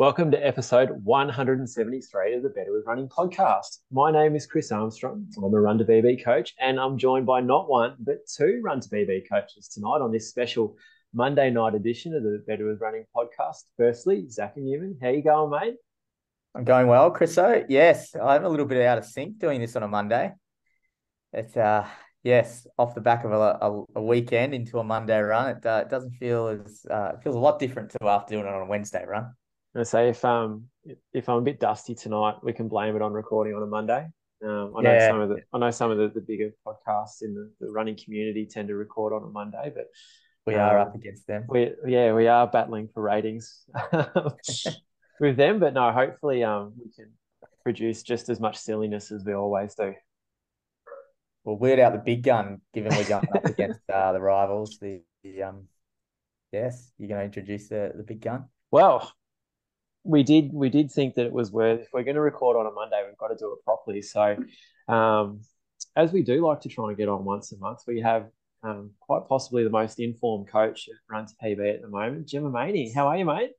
[0.00, 3.80] Welcome to episode 173 of the Better with Running podcast.
[3.92, 5.26] My name is Chris Armstrong.
[5.36, 10.00] I'm a Run2PB coach, and I'm joined by not one, but two Run2PB coaches tonight
[10.00, 10.78] on this special
[11.12, 13.64] Monday night edition of the Better with Running podcast.
[13.76, 15.74] Firstly, Zach and Newman, how you going, mate?
[16.54, 17.34] I'm going well, Chris.
[17.34, 20.32] So yes, I'm a little bit out of sync doing this on a Monday.
[21.34, 21.86] It's uh
[22.22, 25.58] yes, off the back of a, a, weekend into a Monday run.
[25.58, 28.46] It, uh, it doesn't feel as uh, it feels a lot different to after doing
[28.46, 29.34] it on a Wednesday run.
[29.76, 30.64] I say if um
[31.12, 34.06] if I'm a bit dusty tonight, we can blame it on recording on a Monday.
[34.42, 35.08] Um, I know yeah.
[35.08, 37.96] some of the I know some of the, the bigger podcasts in the, the running
[38.02, 39.86] community tend to record on a Monday, but
[40.46, 41.44] we um, are up against them.
[41.48, 43.64] We yeah, we are battling for ratings
[45.20, 47.12] with them, but no, hopefully um we can
[47.62, 49.94] produce just as much silliness as we always do.
[51.44, 54.78] Well, weird out the big gun, given we're going up against uh, the rivals.
[54.80, 55.68] The, the um,
[56.52, 58.46] yes, you're going to introduce the the big gun.
[58.70, 59.10] Well,
[60.04, 62.66] we did we did think that it was worth if we're going to record on
[62.66, 64.02] a Monday, we've got to do it properly.
[64.02, 64.36] So,
[64.88, 65.40] um,
[65.96, 68.28] as we do like to try and get on once a month, we have
[68.62, 72.94] um, quite possibly the most informed coach at Run2PB at the moment, Gemma Maini.
[72.94, 73.50] How are you, mate?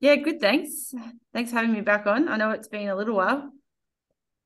[0.00, 0.40] Yeah, good.
[0.40, 0.92] Thanks.
[1.32, 2.28] Thanks for having me back on.
[2.28, 3.50] I know it's been a little while.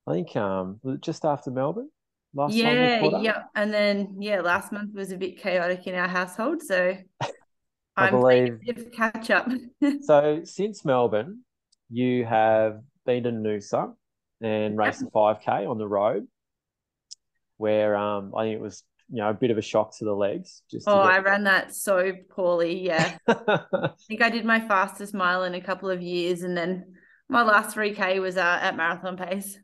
[0.06, 1.90] I think um, just after Melbourne.
[2.32, 6.62] Last yeah, yeah, and then yeah, last month was a bit chaotic in our household,
[6.62, 6.96] so
[7.96, 9.50] I'm believe to catch up.
[10.02, 11.40] so since Melbourne,
[11.90, 13.92] you have been to Noosa
[14.40, 16.26] and raced a 5K on the road,
[17.56, 20.14] where um, I think it was you know a bit of a shock to the
[20.14, 20.62] legs.
[20.70, 21.12] Just oh, get...
[21.12, 22.80] I ran that so poorly.
[22.80, 26.94] Yeah, I think I did my fastest mile in a couple of years, and then
[27.28, 29.58] my last 3K was uh, at marathon pace.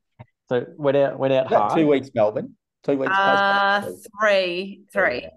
[0.48, 1.74] So went out went out hard.
[1.76, 2.56] Two weeks Melbourne.
[2.84, 3.12] Two weeks.
[3.12, 5.28] Uh, three, three.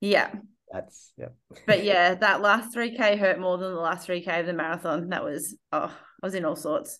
[0.00, 0.30] Yeah.
[0.74, 1.28] That's yeah.
[1.68, 5.10] but yeah, that last 3K hurt more than the last 3K of the marathon.
[5.10, 6.98] That was oh, I was in all sorts.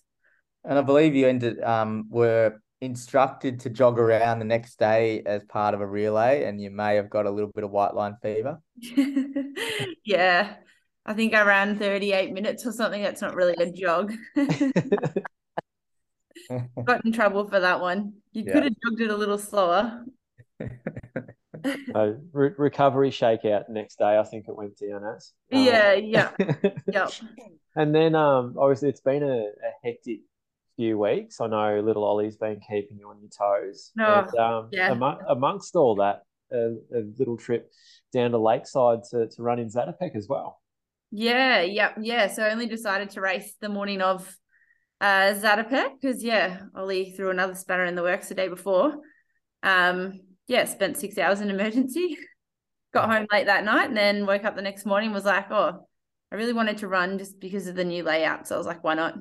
[0.63, 5.43] And I believe you ended um were instructed to jog around the next day as
[5.43, 8.15] part of a relay, and you may have got a little bit of white line
[8.21, 8.61] fever.
[10.05, 10.55] yeah.
[11.07, 13.03] I think I ran 38 minutes or something.
[13.03, 14.11] That's not really a jog.
[16.83, 18.13] got in trouble for that one.
[18.31, 18.53] You yeah.
[18.53, 20.03] could have jogged it a little slower.
[21.95, 24.17] uh, re- recovery shakeout next day.
[24.17, 25.33] I think it went down as.
[25.51, 26.31] Um, yeah, yeah,
[26.91, 27.07] yeah.
[27.75, 30.21] And then, um, obviously, it's been a, a, hectic
[30.75, 31.41] few weeks.
[31.41, 33.91] I know little Ollie's been keeping you on your toes.
[33.95, 34.91] No, and, um, yeah.
[34.91, 37.71] Among, amongst all that, a, a, little trip
[38.13, 40.61] down to Lakeside to, to run in Zatopek as well.
[41.11, 42.27] Yeah, yeah, yeah.
[42.27, 44.35] So I only decided to race the morning of
[45.01, 48.95] uh, Zatopek because yeah, Ollie threw another spanner in the works the day before.
[49.63, 52.17] Um, yeah, spent six hours in emergency,
[52.93, 55.87] got home late that night, and then woke up the next morning was like, oh,
[56.31, 58.47] I really wanted to run just because of the new layout.
[58.47, 59.15] So I was like, why not?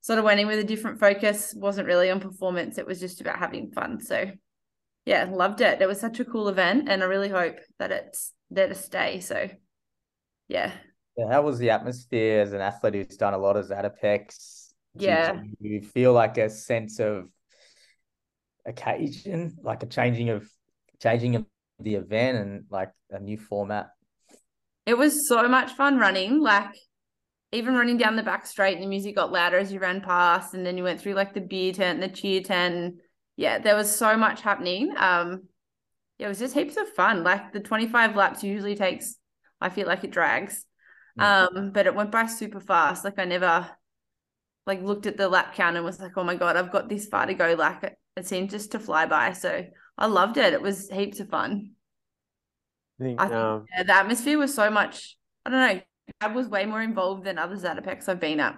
[0.00, 2.78] Sort of went in with a different focus, wasn't really on performance.
[2.78, 4.00] It was just about having fun.
[4.00, 4.30] So
[5.04, 5.80] yeah, loved it.
[5.80, 9.20] It was such a cool event, and I really hope that it's there to stay.
[9.20, 9.48] So
[10.48, 10.72] yeah.
[11.16, 14.62] Yeah, how was the atmosphere as an athlete who's done a lot of Zatopeks?
[14.94, 17.28] yeah you feel like a sense of
[18.66, 20.48] occasion like a changing of
[21.00, 21.46] changing of
[21.80, 23.90] the event and like a new format.
[24.86, 26.74] It was so much fun running like
[27.52, 30.54] even running down the back straight and the music got louder as you ran past
[30.54, 32.96] and then you went through like the beer tent the cheer tent.
[33.36, 34.92] Yeah there was so much happening.
[34.96, 35.42] Um
[36.18, 37.24] yeah, it was just heaps of fun.
[37.24, 39.16] Like the 25 laps usually takes
[39.60, 40.64] i feel like it drags.
[41.18, 41.56] Mm.
[41.56, 43.04] um but it went by super fast.
[43.04, 43.68] Like i never
[44.66, 47.06] like looked at the lap count and was like, oh my God, I've got this
[47.06, 47.54] far to go.
[47.58, 49.32] Like it, seemed just to fly by.
[49.32, 49.64] So
[49.98, 50.52] I loved it.
[50.52, 51.72] It was heaps of fun.
[53.00, 55.82] I think, I think um, yeah, the atmosphere was so much, I don't know,
[56.20, 58.56] I was way more involved than other Zatopeks I've been at.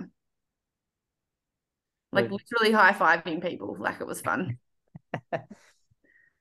[2.13, 3.77] Like literally high fiving people.
[3.79, 4.59] Like it was fun.
[5.33, 5.41] I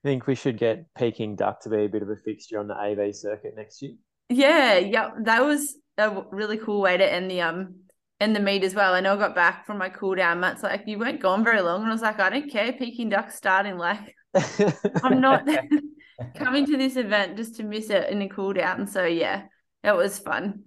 [0.03, 2.75] think we should get Peking Duck to be a bit of a fixture on the
[2.75, 3.93] AV circuit next year.
[4.29, 5.09] Yeah, yeah.
[5.21, 7.75] That was a really cool way to end the um
[8.23, 8.93] and the meet as well.
[8.93, 10.39] I know I got back from my cool down.
[10.39, 11.81] Matt's like, you weren't gone very long.
[11.81, 12.71] And I was like, I don't care.
[12.71, 13.77] Peking duck starting.
[13.77, 14.15] Like,
[15.03, 15.45] I'm not
[16.35, 18.79] coming to this event just to miss it in a cool down.
[18.79, 19.43] And so, yeah,
[19.83, 20.63] it was fun.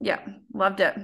[0.00, 0.20] Yeah,
[0.54, 0.94] loved it.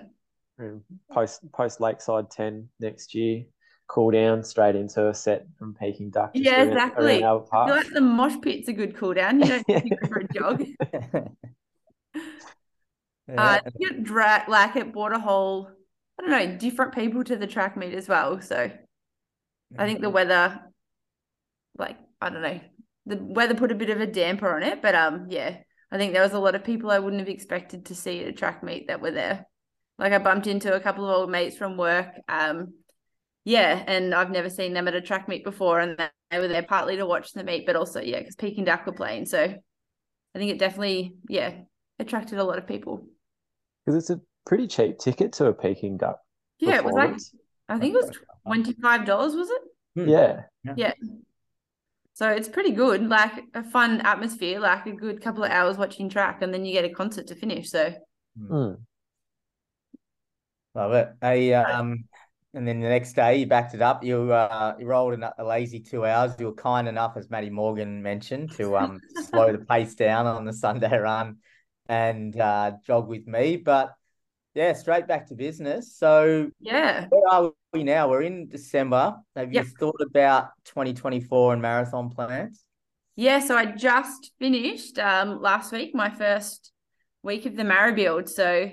[1.13, 3.45] Post post Lakeside 10 next year.
[3.89, 6.31] Cool down straight into a set from Peking Duck.
[6.35, 7.25] Yeah, exactly.
[7.25, 9.41] I feel like the mosh pit's a good cool down.
[9.41, 10.65] You don't need to go for a jog.
[13.29, 13.43] Yeah.
[13.43, 15.71] Uh, it dra- like it brought a whole
[16.29, 18.41] don't know, different people to the track meet as well.
[18.41, 18.71] So
[19.77, 20.61] I think the weather,
[21.79, 22.61] like, I don't know,
[23.07, 24.83] the weather put a bit of a damper on it.
[24.83, 25.59] But um, yeah,
[25.91, 28.29] I think there was a lot of people I wouldn't have expected to see at
[28.29, 29.47] a track meet that were there.
[29.99, 32.15] Like I bumped into a couple of old mates from work.
[32.29, 32.75] Um,
[33.45, 35.99] yeah, and I've never seen them at a track meet before, and
[36.31, 38.93] they were there partly to watch the meet, but also yeah, because Peking Duck were
[38.93, 39.25] playing.
[39.25, 41.53] So I think it definitely yeah
[41.99, 43.07] attracted a lot of people.
[43.85, 46.19] Because it's a pretty cheap ticket to a Peking Duck.
[46.59, 47.15] Yeah, it was like
[47.69, 49.63] I think it was twenty five dollars, was it?
[49.95, 50.09] Hmm.
[50.09, 50.43] Yeah.
[50.77, 50.93] Yeah.
[52.15, 56.09] So it's pretty good, like a fun atmosphere, like a good couple of hours watching
[56.09, 57.71] track, and then you get a concert to finish.
[57.71, 57.95] So,
[58.37, 58.77] mm.
[60.75, 61.11] love it.
[61.23, 62.07] I um,
[62.55, 64.03] and then the next day you backed it up.
[64.03, 66.33] You uh, you rolled a, a lazy two hours.
[66.41, 68.99] You were kind enough, as Maddie Morgan mentioned, to um
[69.29, 71.37] slow the pace down on the Sunday run
[71.89, 73.59] and uh, jog with me.
[73.59, 73.95] But
[74.59, 75.97] yeah, straight back to business.
[75.97, 78.09] So yeah, where are we now?
[78.11, 79.15] We're in December.
[79.37, 79.65] Have yep.
[79.65, 82.65] you thought about 2024 and marathon plans?
[83.15, 86.73] Yeah, so I just finished um, last week my first
[87.23, 88.29] week of the Mara build.
[88.29, 88.73] So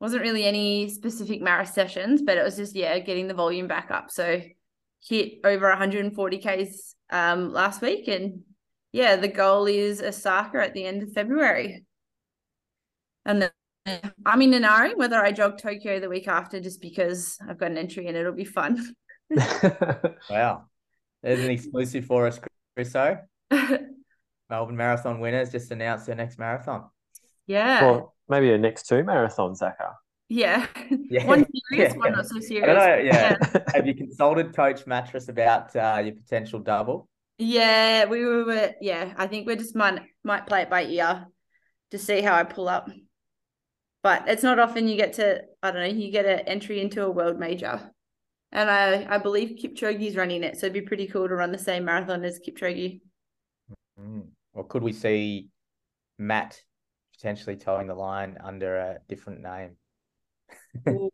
[0.00, 3.90] wasn't really any specific Mara sessions, but it was just yeah getting the volume back
[3.90, 4.10] up.
[4.10, 4.40] So
[5.06, 8.44] hit over 140 k's um, last week, and
[8.92, 11.84] yeah, the goal is Osaka at the end of February.
[13.26, 13.50] And then
[14.26, 17.78] I'm in Inari, whether I jog Tokyo the week after, just because I've got an
[17.78, 18.94] entry and it'll be fun.
[20.30, 20.64] wow.
[21.22, 22.40] There's an exclusive for us,
[22.78, 23.20] Chriso.
[24.50, 26.84] Melbourne Marathon winners just announced their next marathon.
[27.46, 27.82] Yeah.
[27.82, 29.94] Well, maybe the next two marathons, Zacca.
[30.28, 30.66] Yeah.
[30.90, 31.26] yeah.
[31.26, 31.98] One serious, yeah.
[31.98, 32.66] one not so serious.
[32.66, 33.36] Know, yeah.
[33.40, 33.62] yeah.
[33.74, 37.08] Have you consulted Coach Mattress about uh, your potential double?
[37.38, 38.74] Yeah, we were.
[38.80, 41.26] Yeah, I think we just might might play it by ear
[41.92, 42.90] to see how I pull up
[44.08, 47.04] but it's not often you get to I don't know you get an entry into
[47.04, 47.92] a world major,
[48.52, 51.58] and I I believe Kipchoge's running it, so it'd be pretty cool to run the
[51.58, 53.02] same marathon as Kipchoge.
[54.00, 54.28] Mm.
[54.54, 55.48] Or could we see
[56.18, 56.58] Matt
[57.12, 59.76] potentially towing the line under a different name?
[60.88, 61.10] Ooh,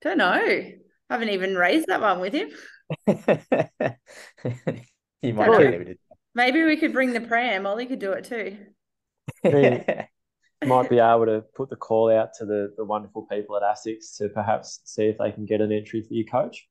[0.00, 0.62] don't know.
[1.10, 2.48] Haven't even raised that one with him.
[5.20, 5.98] he might
[6.34, 7.66] Maybe we could bring the pram.
[7.66, 8.56] Ollie could do it too
[10.64, 14.16] might be able to put the call out to the, the wonderful people at ASICS
[14.18, 16.68] to perhaps see if they can get an entry for your coach.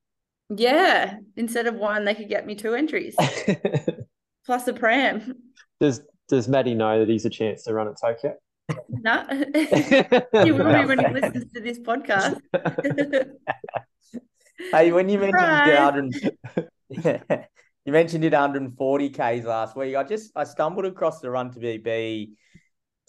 [0.48, 3.16] Yeah, instead of one, they could get me two entries
[4.46, 5.34] plus a pram.
[5.78, 8.34] Does Does Maddie know that he's a chance to run at Tokyo?
[8.88, 12.40] No, he will be when he listens to this podcast.
[14.72, 16.10] hey, when you mentioned right.
[16.88, 17.44] yeah,
[17.84, 19.96] you mentioned it 140 k's last week.
[19.96, 22.30] I just I stumbled across the Run2PB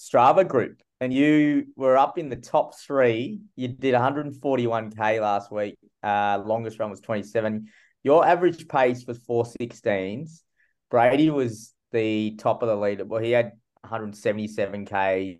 [0.01, 3.41] Strava group, and you were up in the top three.
[3.55, 5.77] You did 141k last week.
[6.01, 7.67] Uh, longest run was 27.
[8.03, 10.41] Your average pace was 416s.
[10.89, 13.05] Brady was the top of the leader.
[13.05, 13.51] Well, he had
[13.85, 15.39] 177k,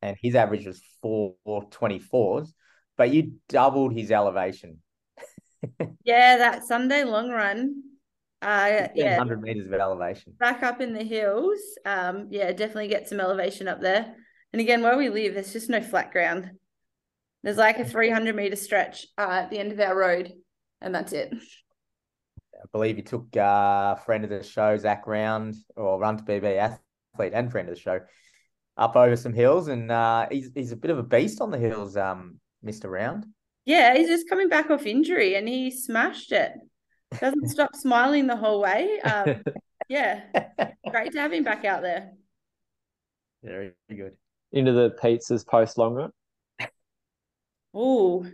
[0.00, 2.48] and his average was 424s.
[2.96, 4.78] But you doubled his elevation.
[6.04, 7.89] yeah, that Sunday long run
[8.42, 10.32] uh, yeah, 100 meters of elevation.
[10.38, 11.60] Back up in the hills.
[11.84, 14.14] Um, yeah, definitely get some elevation up there.
[14.52, 16.50] And again, where we live, there's just no flat ground.
[17.42, 20.32] There's like a 300 meter stretch uh, at the end of our road,
[20.80, 21.32] and that's it.
[21.32, 27.50] I believe you took uh, friend of the show, Zach Round, or Run2PB athlete and
[27.50, 28.00] friend of the show,
[28.76, 31.58] up over some hills, and uh, he's he's a bit of a beast on the
[31.58, 33.26] hills, um, Mister Round.
[33.64, 36.52] Yeah, he's just coming back off injury, and he smashed it
[37.18, 39.00] doesn't stop smiling the whole way.
[39.00, 39.42] Um,
[39.88, 40.22] yeah,
[40.90, 42.12] great to have him back out there.
[43.42, 44.12] Very good.
[44.52, 46.10] Into the pizzas post long run.
[47.72, 48.26] Oh,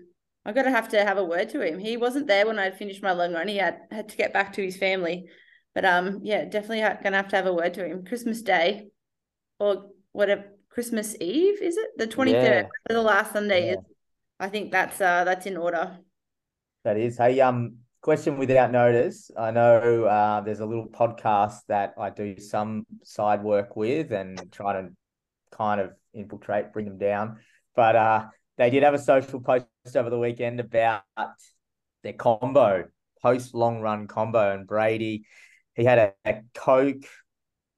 [0.44, 1.78] I'm gonna have to have a word to him.
[1.78, 3.48] He wasn't there when I'd finished my long run.
[3.48, 5.28] He had had to get back to his family,
[5.74, 8.04] but um, yeah, definitely gonna have to have a word to him.
[8.04, 8.88] Christmas Day,
[9.58, 10.44] or whatever.
[10.68, 11.88] Christmas Eve is it?
[11.96, 12.94] The twenty third, yeah.
[12.94, 13.70] the last Sunday.
[13.70, 13.76] Yeah.
[14.38, 15.98] I think that's uh that's in order.
[16.84, 17.18] That is.
[17.18, 19.32] Hey, um, question without notice.
[19.36, 24.40] I know uh, there's a little podcast that I do some side work with and
[24.52, 24.90] try to
[25.50, 27.38] kind of infiltrate, bring them down.
[27.74, 28.26] But uh,
[28.58, 31.02] they did have a social post over the weekend about
[32.04, 32.84] their combo,
[33.20, 34.54] post long run combo.
[34.54, 35.26] And Brady,
[35.74, 37.06] he had a, a Coke,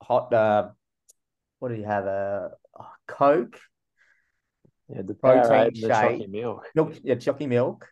[0.03, 0.69] hot, uh,
[1.59, 2.05] what did he have?
[2.05, 3.59] A, a Coke.
[4.91, 6.67] Yeah, the protein shake, milk,
[7.03, 7.89] yeah, chalky milk,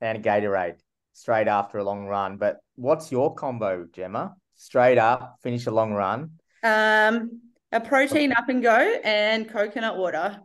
[0.00, 0.78] and a Gatorade
[1.12, 2.36] straight after a long run.
[2.36, 4.34] But what's your combo, Gemma?
[4.56, 6.32] Straight up, finish a long run.
[6.62, 7.40] Um,
[7.72, 10.38] a protein up and go and coconut water.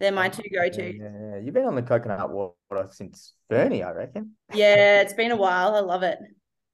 [0.00, 0.96] They're my two go to.
[0.96, 4.36] Yeah, you've been on the coconut water since Bernie, I reckon.
[4.54, 5.74] Yeah, it's been a while.
[5.74, 6.18] I love it.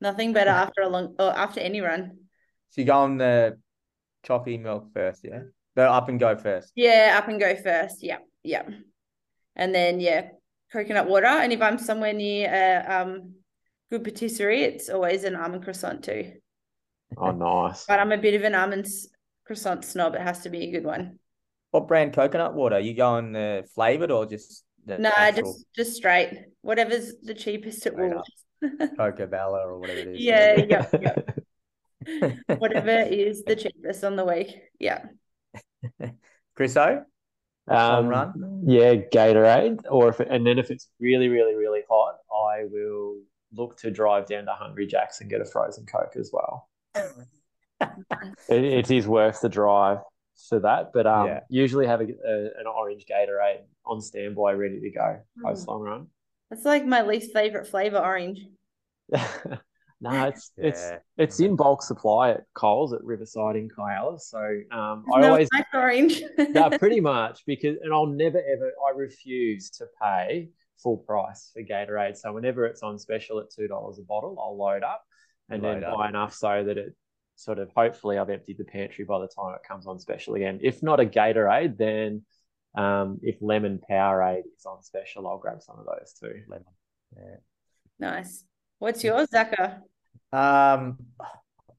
[0.01, 2.19] Nothing better after a long or after any run.
[2.71, 3.59] So you go on the
[4.23, 5.43] choppy milk first, yeah?
[5.75, 6.73] The up and go first.
[6.75, 8.03] Yeah, up and go first.
[8.03, 8.65] Yeah, yeah.
[9.57, 10.29] and then yeah,
[10.75, 11.27] coconut water.
[11.27, 13.35] And if I'm somewhere near a um,
[13.91, 16.33] good patisserie, it's always an almond croissant too.
[17.17, 17.87] Oh, nice.
[17.87, 18.89] But I'm a bit of an almond
[19.47, 20.15] croissant snob.
[20.15, 21.19] It has to be a good one.
[21.71, 22.79] What brand coconut water?
[22.81, 25.11] You going the flavored or just no?
[25.35, 26.31] Just just straight.
[26.63, 28.23] Whatever's the cheapest at Woolworths.
[28.63, 30.21] Cocobella or whatever it is.
[30.21, 32.33] Yeah, yeah, yeah.
[32.59, 34.55] whatever is the cheapest on the week.
[34.79, 35.05] Yeah.
[36.59, 37.05] Chriso?
[37.69, 38.63] Um, run?
[38.67, 39.81] Yeah, Gatorade.
[39.91, 43.17] Or if it, and then if it's really, really, really hot, I will
[43.53, 46.69] look to drive down to Hungry Jack's and get a frozen Coke as well.
[46.95, 49.99] it, it is worth the drive
[50.49, 51.41] for that, but um, yeah.
[51.49, 56.07] usually have a, a, an orange Gatorade on standby, ready to go post long run.
[56.51, 58.41] That's like my least favorite flavor, orange.
[60.05, 60.67] no, it's yeah.
[60.67, 64.21] it's it's in bulk supply at Coles at Riverside in Kialla.
[64.21, 64.39] So
[64.71, 66.23] um, I no, always like orange.
[66.39, 68.73] no, pretty much because, and I'll never ever.
[68.87, 70.51] I refuse to pay
[70.83, 72.17] full price for Gatorade.
[72.17, 75.03] So whenever it's on special at two dollars a bottle, I'll load up
[75.49, 75.97] and load then up.
[75.97, 76.95] buy enough so that it
[77.37, 80.61] sort of hopefully I've emptied the pantry by the time it comes on special again.
[80.63, 82.25] If not a Gatorade, then
[82.77, 86.43] um, if lemon Powerade is on special, I'll grab some of those too.
[86.49, 86.67] Lemon.
[87.17, 87.37] Yeah.
[87.99, 88.45] Nice.
[88.79, 89.81] What's yours, Zacca?
[90.35, 90.99] Um,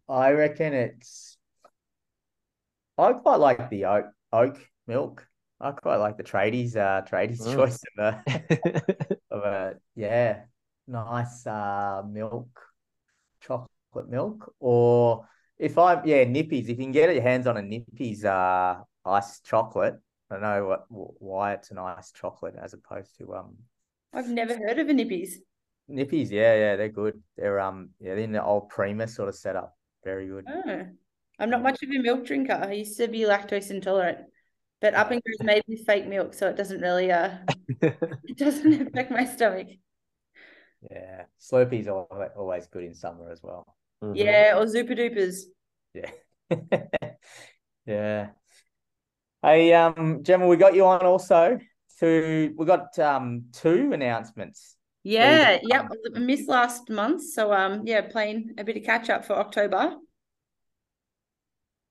[0.08, 1.38] I reckon it's.
[2.98, 4.58] I quite like the oat oat
[4.88, 5.28] milk.
[5.60, 7.54] I quite like the tradies uh tradies mm.
[7.54, 10.44] choice of a of a yeah
[10.88, 12.48] nice uh milk
[13.42, 17.62] chocolate milk or if I yeah nippies if you can get your hands on a
[17.62, 19.96] nippies uh iced chocolate
[20.30, 23.56] I don't know what why it's an iced chocolate as opposed to um
[24.14, 25.36] I've never heard of a nippies
[25.90, 29.36] nippies yeah yeah they're good they're um yeah they're in the old Prima sort of
[29.36, 30.86] setup very good oh.
[31.38, 34.20] I'm not much of a milk drinker I used to be lactose intolerant
[34.82, 37.38] but up and goes made with fake milk, so it doesn't really uh
[37.82, 39.68] it doesn't affect my stomach.
[40.92, 43.66] Yeah, Slurpees are always good in summer as well.
[44.04, 44.16] Mm-hmm.
[44.16, 45.38] Yeah, or Zooper Doopers.
[45.94, 46.12] Yeah,
[47.86, 48.28] yeah.
[49.42, 51.58] Hey, um, Gemma, we got you on also
[52.00, 54.76] to we got um two announcements.
[55.08, 55.88] Yeah, yep.
[56.16, 59.98] I missed last month, so um, yeah, playing a bit of catch up for October.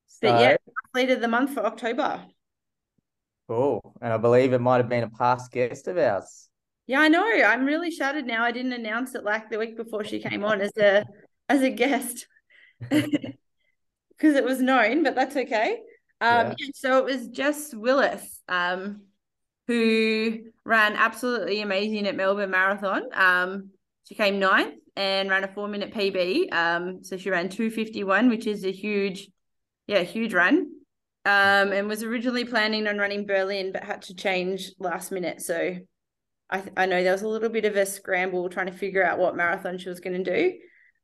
[0.09, 0.57] So, but yeah,
[0.89, 2.25] athlete of the month for October.
[3.49, 3.95] Cool.
[4.03, 6.49] And I believe it might have been a past guest of ours.
[6.89, 7.25] Yeah, I know.
[7.25, 8.43] I'm really shattered now.
[8.43, 11.05] I didn't announce it like the week before she came on as a
[11.49, 12.27] as a guest
[12.91, 15.83] because it was known, but that's okay.
[16.21, 16.67] Um, yeah.
[16.75, 19.03] so it was Jess Willis, um,
[19.67, 23.03] who ran absolutely amazing at Melbourne Marathon.
[23.13, 23.71] Um,
[24.09, 26.53] she came ninth and ran a four minute PB.
[26.53, 29.29] Um, so she ran 251, which is a huge,
[29.87, 30.71] yeah, huge run
[31.27, 35.41] um, and was originally planning on running Berlin, but had to change last minute.
[35.41, 35.77] So
[36.51, 39.19] I, I know there was a little bit of a scramble trying to figure out
[39.19, 40.53] what marathon she was going to do.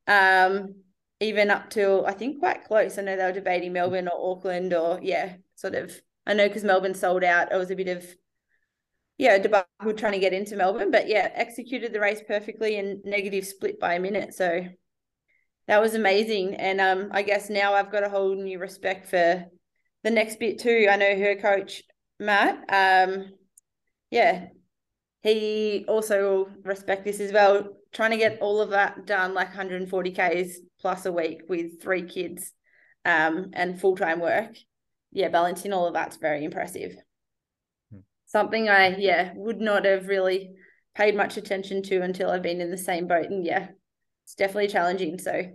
[0.07, 0.75] Um,
[1.19, 2.97] even up till I think quite close.
[2.97, 5.91] I know they were debating Melbourne or Auckland or yeah, sort of.
[6.27, 7.51] I know because Melbourne sold out.
[7.51, 8.05] It was a bit of
[9.21, 13.45] yeah, debacle trying to get into Melbourne, but yeah, executed the race perfectly and negative
[13.45, 14.33] split by a minute.
[14.33, 14.65] So
[15.67, 16.55] that was amazing.
[16.55, 19.45] And um, I guess now I've got a whole new respect for
[20.03, 21.83] the next bit too, I know her coach
[22.19, 22.63] Matt.
[22.67, 23.33] Um,
[24.09, 24.47] yeah,
[25.21, 27.77] he also will respect this as well.
[27.93, 32.07] Trying to get all of that done, like 140 k's plus a week with three
[32.07, 32.53] kids,
[33.05, 34.57] um, and full time work.
[35.11, 36.95] Yeah, balancing all of that's very impressive.
[38.31, 40.53] Something I yeah would not have really
[40.95, 43.67] paid much attention to until I've been in the same boat, and yeah,
[44.23, 45.19] it's definitely challenging.
[45.19, 45.51] So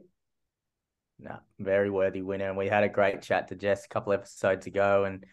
[1.18, 2.49] no, very worthy winner.
[2.49, 5.04] And we had a great chat to Jess a couple episodes ago.
[5.04, 5.25] And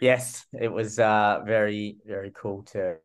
[0.00, 2.96] yes, it was uh, very, very cool to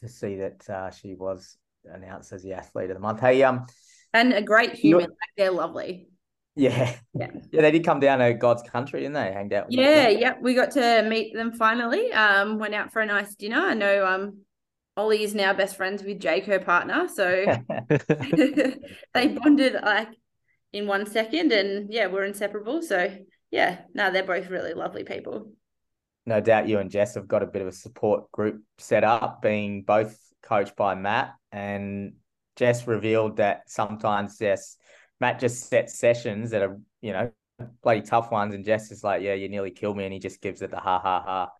[0.00, 3.20] to see that uh, she was announced as the athlete of the month.
[3.20, 3.66] Hey, um,
[4.12, 5.08] and a great human.
[5.08, 6.08] Like they're lovely.
[6.56, 6.94] Yeah.
[7.14, 7.30] Yeah.
[7.50, 9.32] Yeah, they did come down to God's country, didn't they?
[9.32, 9.66] Hanged out.
[9.70, 10.34] yeah, yeah.
[10.40, 12.12] We got to meet them finally.
[12.12, 13.58] Um, went out for a nice dinner.
[13.58, 14.38] I know um
[14.96, 17.08] Ollie is now best friends with Jake, her partner.
[17.12, 17.44] So
[19.14, 20.08] they bonded like
[20.74, 23.16] in one second and yeah we're inseparable so
[23.52, 25.52] yeah no they're both really lovely people
[26.26, 29.40] no doubt you and jess have got a bit of a support group set up
[29.40, 32.14] being both coached by matt and
[32.56, 34.76] jess revealed that sometimes yes
[35.20, 37.30] matt just sets sessions that are you know
[37.82, 40.40] bloody tough ones and jess is like yeah you nearly killed me and he just
[40.40, 41.50] gives it the ha ha ha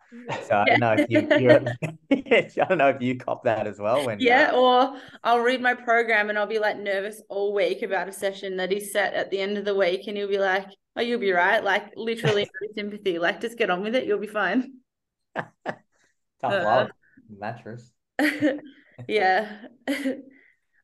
[0.46, 1.60] so I don't know if you, you're,
[2.10, 4.04] I don't know if you cop that as well.
[4.04, 7.82] When yeah, uh, or I'll read my program and I'll be like nervous all week
[7.82, 10.38] about a session that he set at the end of the week, and he'll be
[10.38, 13.18] like, "Oh, you'll be right." Like literally sympathy.
[13.18, 14.06] Like just get on with it.
[14.06, 14.74] You'll be fine.
[15.34, 15.76] Tough
[16.42, 16.90] uh, love.
[17.28, 17.90] mattress.
[19.08, 19.66] yeah.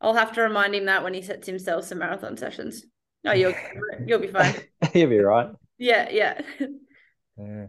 [0.00, 2.84] I'll have to remind him that when he sets himself some marathon sessions.
[3.24, 3.54] No, you'll
[4.06, 4.54] you'll be fine.
[4.94, 5.50] You'll be right.
[5.78, 6.40] Yeah, yeah.
[7.38, 7.66] Yeah.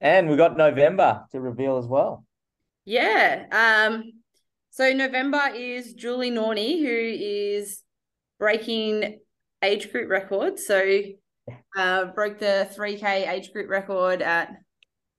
[0.00, 2.26] And we got November to reveal as well.
[2.84, 3.46] Yeah.
[3.50, 4.12] Um,
[4.70, 7.82] so November is Julie Norney, who is
[8.38, 9.20] breaking
[9.62, 10.66] age group records.
[10.66, 11.02] So
[11.76, 14.50] uh broke the 3K age group record at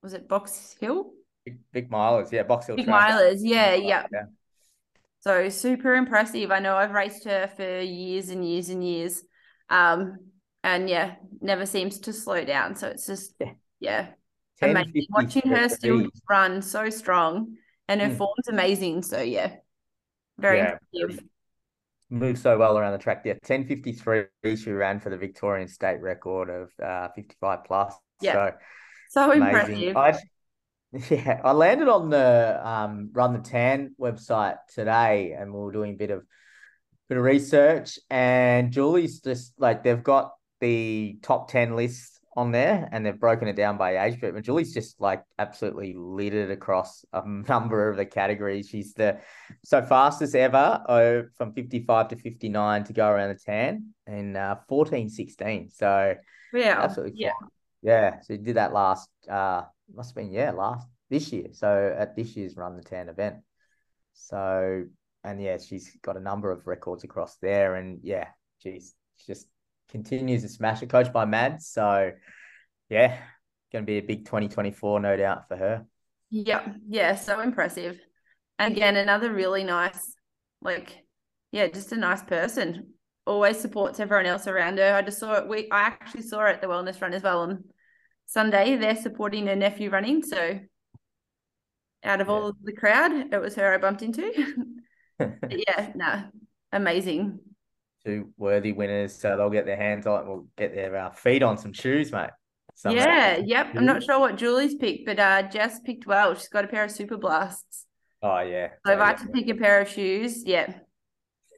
[0.02, 1.10] was it Box Hill?
[1.44, 3.12] Big, big milers, yeah, Box Hill Big track.
[3.12, 4.06] milers, yeah, yeah.
[4.12, 4.22] yeah.
[5.20, 6.50] So super impressive.
[6.50, 9.22] I know I've raced her for years and years and years.
[9.68, 10.18] Um,
[10.64, 12.74] and yeah, never seems to slow down.
[12.76, 13.54] So it's just Yeah.
[13.80, 14.12] yeah,
[14.62, 15.06] amazing.
[15.10, 16.10] Watching her still 10:53.
[16.28, 17.56] run so strong
[17.88, 18.16] and her Mm.
[18.16, 19.02] form's amazing.
[19.02, 19.56] So yeah,
[20.38, 21.24] very Yeah, impressive.
[22.12, 23.22] Moved so well around the track.
[23.24, 24.24] Yeah, ten fifty three.
[24.56, 27.94] She ran for the Victorian state record of uh, fifty five plus.
[28.20, 28.36] Yeah.
[28.36, 28.52] So
[29.06, 29.90] So amazing.
[29.90, 29.96] impressive.
[29.96, 30.18] I,
[31.10, 35.92] yeah, I landed on the um, Run the Tan website today, and we were doing
[35.92, 36.24] a bit of
[37.08, 37.98] bit of research.
[38.10, 43.46] And Julie's just like they've got the top ten list on there, and they've broken
[43.46, 44.34] it down by age group.
[44.34, 48.68] And Julie's just like absolutely littered across a number of the categories.
[48.68, 49.20] She's the
[49.64, 53.94] so fastest ever oh, from fifty five to fifty nine to go around the tan
[54.08, 55.70] in uh, fourteen sixteen.
[55.70, 56.16] So
[56.52, 57.32] yeah, absolutely yeah.
[57.40, 57.50] fine.
[57.82, 59.62] Yeah, so did that last uh
[59.94, 61.48] must have been yeah, last this year.
[61.52, 63.36] So at this year's run the tan event.
[64.12, 64.84] So
[65.24, 68.28] and yeah, she's got a number of records across there and yeah,
[68.58, 69.46] she's she just
[69.90, 71.62] continues to smash it, coached by Mad.
[71.62, 72.12] So
[72.88, 73.18] yeah,
[73.72, 75.86] gonna be a big 2024, no doubt for her.
[76.30, 77.98] Yeah, yeah, so impressive.
[78.58, 80.14] Again, another really nice,
[80.60, 81.04] like,
[81.50, 82.92] yeah, just a nice person.
[83.26, 84.94] Always supports everyone else around her.
[84.94, 85.48] I just saw it.
[85.48, 87.64] We I actually saw it at the wellness run as well on
[88.30, 88.76] Sunday.
[88.76, 90.22] They're supporting her nephew running.
[90.22, 90.60] So
[92.04, 92.32] out of Yeah.
[92.32, 94.32] all of the crowd, it was her I bumped into.
[95.50, 96.22] Yeah, no,
[96.72, 97.40] amazing.
[98.06, 100.26] Two worthy winners, so they'll get their hands on.
[100.26, 102.30] We'll get their uh, feet on some shoes, mate.
[102.74, 103.66] Some- yeah, yep.
[103.76, 106.34] I'm not sure what Julie's picked, but uh Jess picked well.
[106.34, 107.84] She's got a pair of super blasts.
[108.22, 108.68] Oh yeah.
[108.86, 109.06] So if I yeah.
[109.08, 110.72] had to pick a pair of shoes, yeah,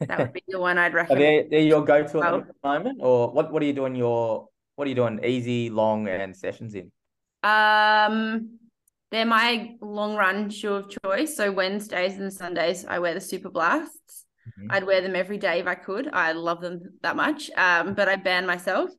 [0.00, 1.22] that would be the one I'd Are recommend.
[1.22, 3.52] they they're your go-to Well- at the moment, or what?
[3.52, 3.94] What are you doing?
[3.94, 5.20] Your what are you doing?
[5.24, 6.90] Easy, long, and sessions in.
[7.42, 8.58] Um,
[9.10, 11.36] they're my long run shoe of choice.
[11.36, 14.24] So Wednesdays and Sundays, I wear the Super Blasts.
[14.58, 14.66] Mhm.
[14.70, 16.08] I'd wear them every day if I could.
[16.12, 17.50] I love them that much.
[17.56, 18.90] Um, but I ban myself.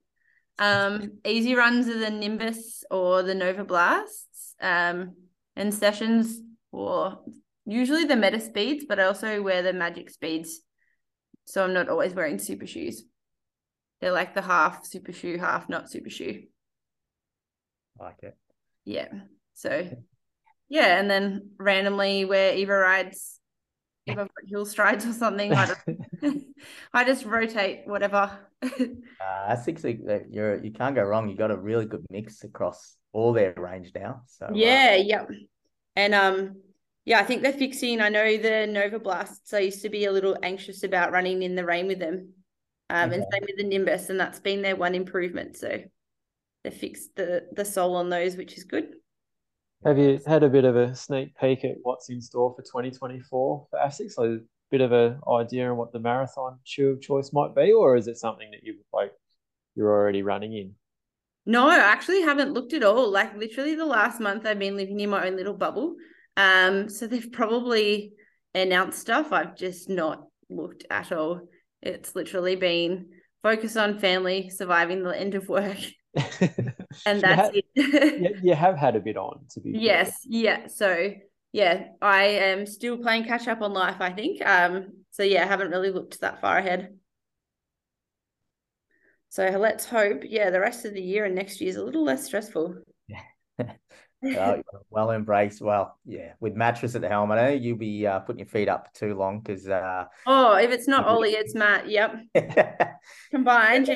[0.60, 4.56] Um, easy runs are the Nimbus or the Nova Blasts.
[4.62, 5.16] Um,
[5.56, 6.40] and sessions
[6.72, 7.20] or
[7.66, 10.62] usually the Meta Speeds, but I also wear the Magic Speeds.
[11.46, 13.04] So I'm not always wearing super shoes.
[14.04, 16.44] They're like the half super shoe, half not super shoe.
[17.98, 18.36] Like it.
[18.84, 19.08] Yeah.
[19.54, 19.88] So
[20.68, 23.38] yeah, and then randomly where EvoRides,
[24.10, 25.80] I've hill strides or something, I just
[26.94, 28.30] I just rotate whatever.
[29.24, 29.82] Uh, I think
[30.30, 31.30] you're you can't go wrong.
[31.30, 34.24] You got a really good mix across all their range now.
[34.26, 35.32] So uh, yeah, yep.
[35.96, 36.58] And um
[37.06, 38.02] yeah, I think they're fixing.
[38.02, 39.54] I know the Nova Blasts.
[39.54, 42.34] I used to be a little anxious about running in the rain with them.
[42.94, 45.58] Um, and same with the Nimbus, and that's been their one improvement.
[45.58, 45.80] So
[46.64, 48.94] they fixed the the sole on those, which is good.
[49.84, 53.68] Have you had a bit of a sneak peek at what's in store for 2024
[53.70, 54.12] for ASICS?
[54.12, 54.38] So a
[54.70, 58.08] bit of an idea on what the marathon shoe of choice might be, or is
[58.08, 59.12] it something that you like
[59.76, 60.76] you're already running in?
[61.48, 63.10] No, I actually haven't looked at all.
[63.10, 65.96] Like literally the last month I've been living in my own little bubble.
[66.38, 68.14] Um, so they've probably
[68.54, 69.32] announced stuff.
[69.32, 71.42] I've just not looked at all.
[71.84, 73.10] It's literally been
[73.42, 75.78] focus on family, surviving the end of work,
[76.16, 76.72] and
[77.06, 77.66] You that's ha- it.
[78.22, 79.82] you, you have had a bit on to be fair.
[79.82, 80.68] yes, yeah.
[80.68, 81.14] So
[81.52, 84.42] yeah, I am still playing catch up on life, I think.
[84.46, 86.98] Um, so yeah, I haven't really looked that far ahead.
[89.30, 92.04] So let's hope, yeah, the rest of the year and next year is a little
[92.04, 92.78] less stressful.
[94.24, 95.62] well, well embraced.
[95.62, 98.94] Well, yeah, with mattress at the helmet, eh, you'll be uh, putting your feet up
[98.94, 101.90] too long because uh, Oh, if it's not Ollie, it's Matt.
[101.90, 102.16] Yep.
[103.32, 103.90] Combined.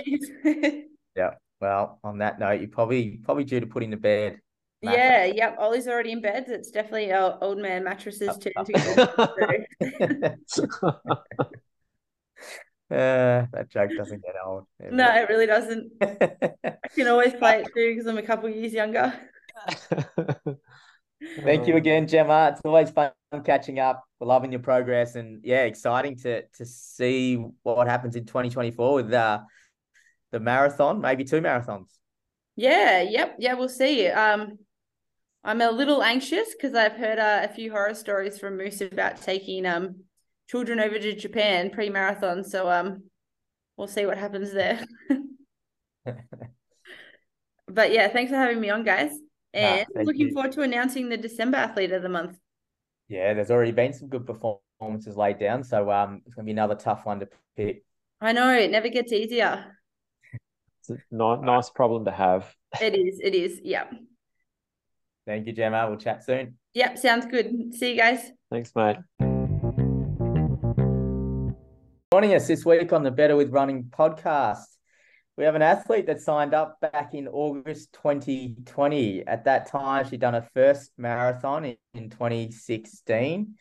[1.16, 4.40] Yeah well, on that note, you're probably probably due to put in the bed.
[4.84, 4.96] Matt.
[4.98, 5.58] yeah, yep.
[5.60, 6.46] Ollie's already in bed.
[6.48, 8.74] It's definitely our old man mattresses turn to
[10.62, 10.96] go.
[12.90, 14.66] Uh, that joke doesn't get old.
[14.80, 15.92] no, it really doesn't.
[16.02, 19.14] I can always play it too because I'm a couple years younger.
[21.44, 22.52] Thank you again, Gemma.
[22.52, 23.12] It's always fun
[23.44, 24.04] catching up.
[24.20, 29.14] We're loving your progress, and yeah, exciting to to see what happens in 2024 with
[29.14, 29.40] uh,
[30.32, 31.88] the marathon, maybe two marathons.
[32.56, 34.08] Yeah, yep, yeah, we'll see.
[34.08, 34.60] Um,
[35.44, 39.22] I'm a little anxious because I've heard uh, a few horror stories from Moose about
[39.22, 40.04] taking um
[40.48, 42.44] children over to Japan pre-marathon.
[42.44, 43.04] So um,
[43.76, 44.84] we'll see what happens there.
[47.68, 49.12] but yeah, thanks for having me on, guys.
[49.54, 50.34] And Nah, looking you.
[50.34, 52.38] forward to announcing the December athlete of the month.
[53.08, 56.76] Yeah, there's already been some good performances laid down, so um, it's gonna be another
[56.76, 57.84] tough one to pick.
[58.20, 59.78] I know it never gets easier.
[60.80, 62.54] It's a ni- nice problem to have.
[62.82, 63.20] It is.
[63.24, 63.62] It is.
[63.64, 63.86] Yeah.
[65.26, 65.88] Thank you, Gemma.
[65.90, 66.58] We'll chat soon.
[66.74, 66.98] Yep.
[66.98, 67.74] Sounds good.
[67.74, 68.32] See you guys.
[68.52, 68.98] Thanks, mate.
[72.14, 74.64] Joining us this week on the Better with Running podcast,
[75.38, 79.26] we have an athlete that signed up back in August 2020.
[79.28, 83.54] At that time, she'd done her first marathon in, in 2016,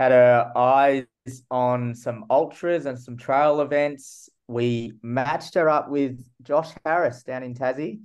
[0.00, 1.06] had her eyes
[1.52, 4.28] on some ultras and some trail events.
[4.48, 8.00] We matched her up with Josh Harris down in Tassie.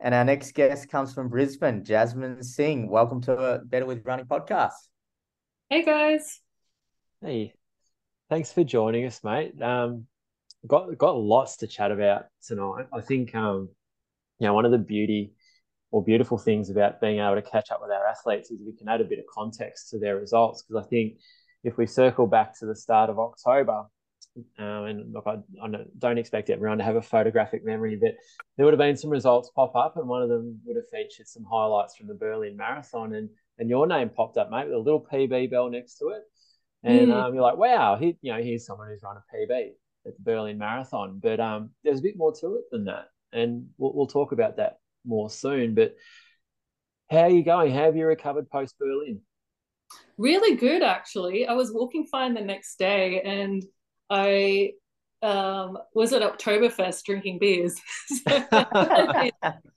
[0.00, 2.88] And our next guest comes from Brisbane, Jasmin Singh.
[2.88, 4.72] Welcome to a Better with Running podcast.
[5.68, 6.40] Hey guys.
[7.20, 7.52] Hey,
[8.30, 9.60] thanks for joining us, mate.
[9.60, 10.06] Um,
[10.66, 12.86] got got lots to chat about tonight.
[12.92, 13.68] I think um,
[14.38, 15.32] you know, one of the beauty
[15.90, 18.88] or beautiful things about being able to catch up with our athletes is we can
[18.88, 20.62] add a bit of context to their results.
[20.62, 21.14] Because I think
[21.64, 23.84] if we circle back to the start of October,
[24.58, 28.14] um, and look, I, I don't- expect everyone to have a photographic memory, but
[28.56, 31.26] there would have been some results pop up, and one of them would have featured
[31.26, 34.78] some highlights from the Berlin Marathon, and and your name popped up, mate, with a
[34.78, 36.22] little PB bell next to it.
[36.82, 37.14] And Mm.
[37.14, 39.72] um, you're like, wow, he, you know, here's someone who's run a PB
[40.06, 41.20] at the Berlin Marathon.
[41.22, 44.56] But um, there's a bit more to it than that, and we'll, we'll talk about
[44.56, 45.74] that more soon.
[45.74, 45.96] But
[47.10, 47.72] how are you going?
[47.72, 49.20] How have you recovered post Berlin?
[50.18, 51.46] Really good actually.
[51.46, 53.64] I was walking fine the next day and
[54.10, 54.72] I
[55.22, 57.80] um was at Oktoberfest drinking beers.
[58.08, 59.30] So after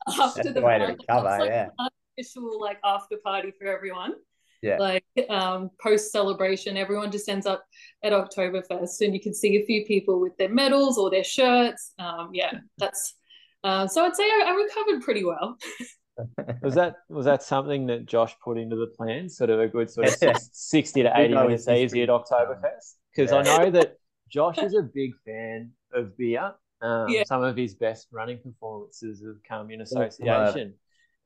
[0.08, 1.70] That's the the way to recover, it's like yeah.
[1.78, 4.14] an unofficial like after party for everyone.
[4.62, 4.78] Yeah.
[4.78, 7.64] Like um post celebration, everyone just ends up
[8.04, 11.94] at Oktoberfest and you can see a few people with their medals or their shirts.
[12.00, 13.16] Um yeah, that's
[13.64, 15.58] uh, so I'd say I, I recovered pretty well.
[16.62, 19.30] Was that was that something that Josh put into the plan?
[19.30, 22.08] Sort of a good sort of six- sixty to eighty know minutes easy at history.
[22.08, 22.96] Oktoberfest?
[23.16, 23.96] Because I know that
[24.30, 26.54] Josh is a big fan of beer.
[26.82, 27.24] Um, Yeah.
[27.26, 30.74] Some of his best running performances have come in association.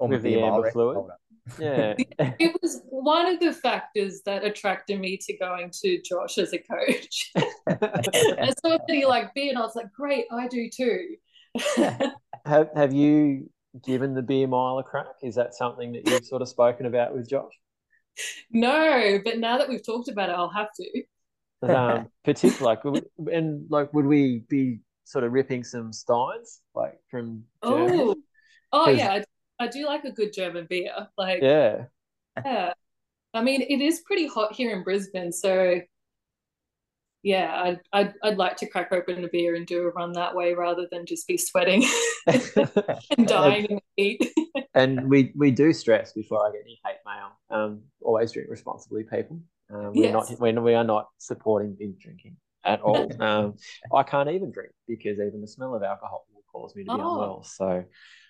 [0.04, 0.98] Former With the BMI amber fluid.
[1.60, 1.94] Yeah,
[2.40, 6.58] it was one of the factors that attracted me to going to Josh as a
[6.58, 7.32] coach.
[7.38, 11.16] I saw that he liked beer, and I was like, "Great, I do too."
[12.46, 13.50] have have you
[13.82, 15.06] given the beer mile a crack?
[15.22, 17.54] Is that something that you've sort of spoken about with Josh?
[18.52, 21.74] no, but now that we've talked about it, I'll have to.
[21.74, 27.46] um, particular like and like would we be sort of ripping some steins like from
[27.64, 28.00] Germany?
[28.02, 28.16] Oh,
[28.74, 29.24] oh 'Cause- yeah,
[29.60, 31.08] I, do like a good German beer.
[31.18, 31.86] Like, yeah
[32.44, 32.74] yeah.
[33.34, 35.80] I mean, it is pretty hot here in Brisbane, so
[37.24, 40.36] yeah, I'd, I'd I'd like to crack open a beer and do a run that
[40.36, 41.84] way rather than just be sweating
[42.28, 44.32] and dying in the heat.
[44.76, 49.04] and we we do stress before I get any hate mail um always drink responsibly
[49.04, 49.40] people
[49.74, 50.40] um, we're not Yes.
[50.40, 52.36] when we are not supporting binge drinking
[52.66, 53.56] at all um
[53.94, 57.00] I can't even drink because even the smell of alcohol will cause me to be
[57.02, 57.12] Oh.
[57.14, 57.86] unwell so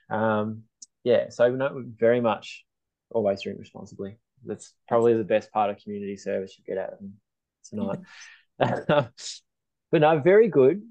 [0.09, 0.63] um
[1.03, 2.65] yeah so no very much
[3.11, 4.17] always drink responsibly.
[4.45, 7.13] That's probably the best part of community service you get out of them
[7.69, 9.09] tonight.
[9.91, 10.81] But no very good.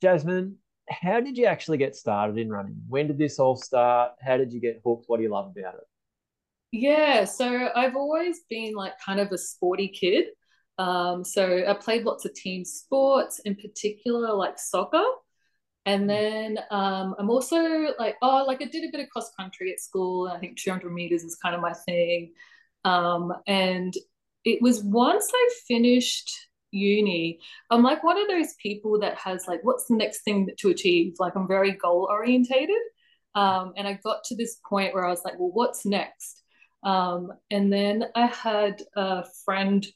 [0.00, 2.82] Jasmin how did you actually get started in running?
[2.88, 4.12] When did this all start?
[4.20, 5.04] How did you get hooked?
[5.06, 5.84] What do you love about it?
[6.72, 10.26] Yeah, so I've always been like kind of a sporty kid.
[10.78, 15.04] Um, so I played lots of team sports, in particular like soccer.
[15.84, 17.58] And then um, I'm also
[17.98, 20.30] like, oh, like I did a bit of cross country at school.
[20.32, 22.32] I think 200 meters is kind of my thing.
[22.84, 23.92] Um, and
[24.44, 26.30] it was once I finished
[26.70, 27.40] uni,
[27.70, 31.14] I'm like one of those people that has like, what's the next thing to achieve?
[31.18, 32.76] Like I'm very goal orientated.
[33.34, 36.42] Um, and I got to this point where I was like, well, what's next?
[36.84, 39.86] Um, and then I had a friend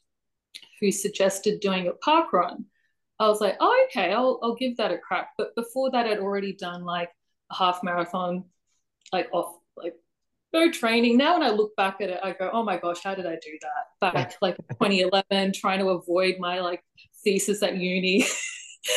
[0.81, 2.67] who suggested doing a park run.
[3.19, 5.31] I was like, oh, okay, I'll, I'll give that a crack.
[5.39, 7.11] But before that, I'd already done like
[7.51, 8.45] a half marathon,
[9.13, 9.95] like off, like
[10.53, 11.17] no training.
[11.17, 13.39] Now, when I look back at it, I go, oh my gosh, how did I
[13.43, 14.13] do that?
[14.13, 16.83] Back like 2011, trying to avoid my like
[17.25, 18.27] thesis at uni.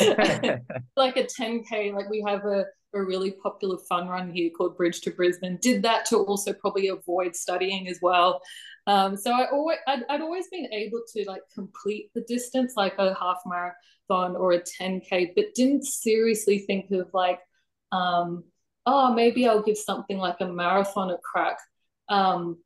[0.96, 5.00] like a 10K, like we have a, a really popular fun run here called Bridge
[5.02, 5.58] to Brisbane.
[5.62, 8.40] Did that to also probably avoid studying as well.
[8.86, 12.94] Um, so I always I'd, I'd always been able to like complete the distance, like
[12.98, 17.40] a half marathon or a 10K, but didn't seriously think of like,
[17.92, 18.44] um,
[18.86, 21.58] oh, maybe I'll give something like a marathon a crack.
[22.08, 22.58] um,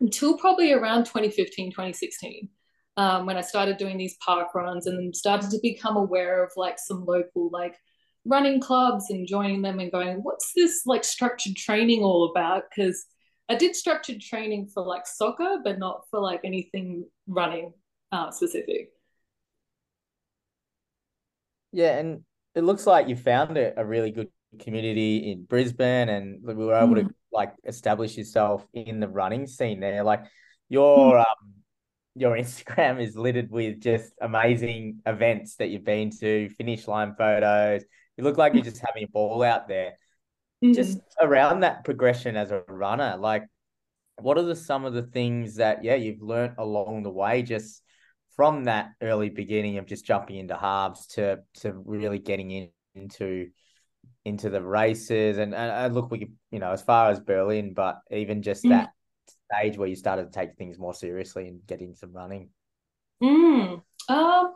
[0.00, 2.48] until probably around 2015, 2016.
[2.96, 6.78] Um, when I started doing these park runs and started to become aware of like
[6.78, 7.76] some local like
[8.26, 12.64] running clubs and joining them and going, what's this like structured training all about?
[12.68, 13.06] Because
[13.50, 17.72] I did structured training for like soccer, but not for like anything running
[18.12, 18.92] uh, specific.
[21.72, 22.22] Yeah, and
[22.54, 24.28] it looks like you found a, a really good
[24.60, 27.08] community in Brisbane, and we were able mm.
[27.08, 30.04] to like establish yourself in the running scene there.
[30.04, 30.24] Like
[30.68, 31.18] your mm.
[31.18, 31.54] um
[32.14, 37.82] your Instagram is littered with just amazing events that you've been to, finish line photos.
[38.16, 39.94] You look like you're just having a ball out there.
[40.62, 40.74] Mm.
[40.74, 43.44] Just around that progression as a runner, like
[44.22, 47.82] what are the some of the things that yeah you've learned along the way just
[48.36, 53.48] from that early beginning of just jumping into halves to to really getting in, into
[54.24, 58.00] into the races and, and, and look we you know as far as Berlin but
[58.10, 58.70] even just mm.
[58.70, 58.90] that
[59.50, 62.50] stage where you started to take things more seriously and getting some running
[63.22, 63.80] mm.
[64.08, 64.52] um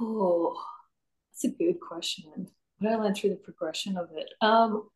[0.00, 0.56] oh
[1.30, 2.48] that's a good question
[2.86, 4.88] I learn through the progression of it um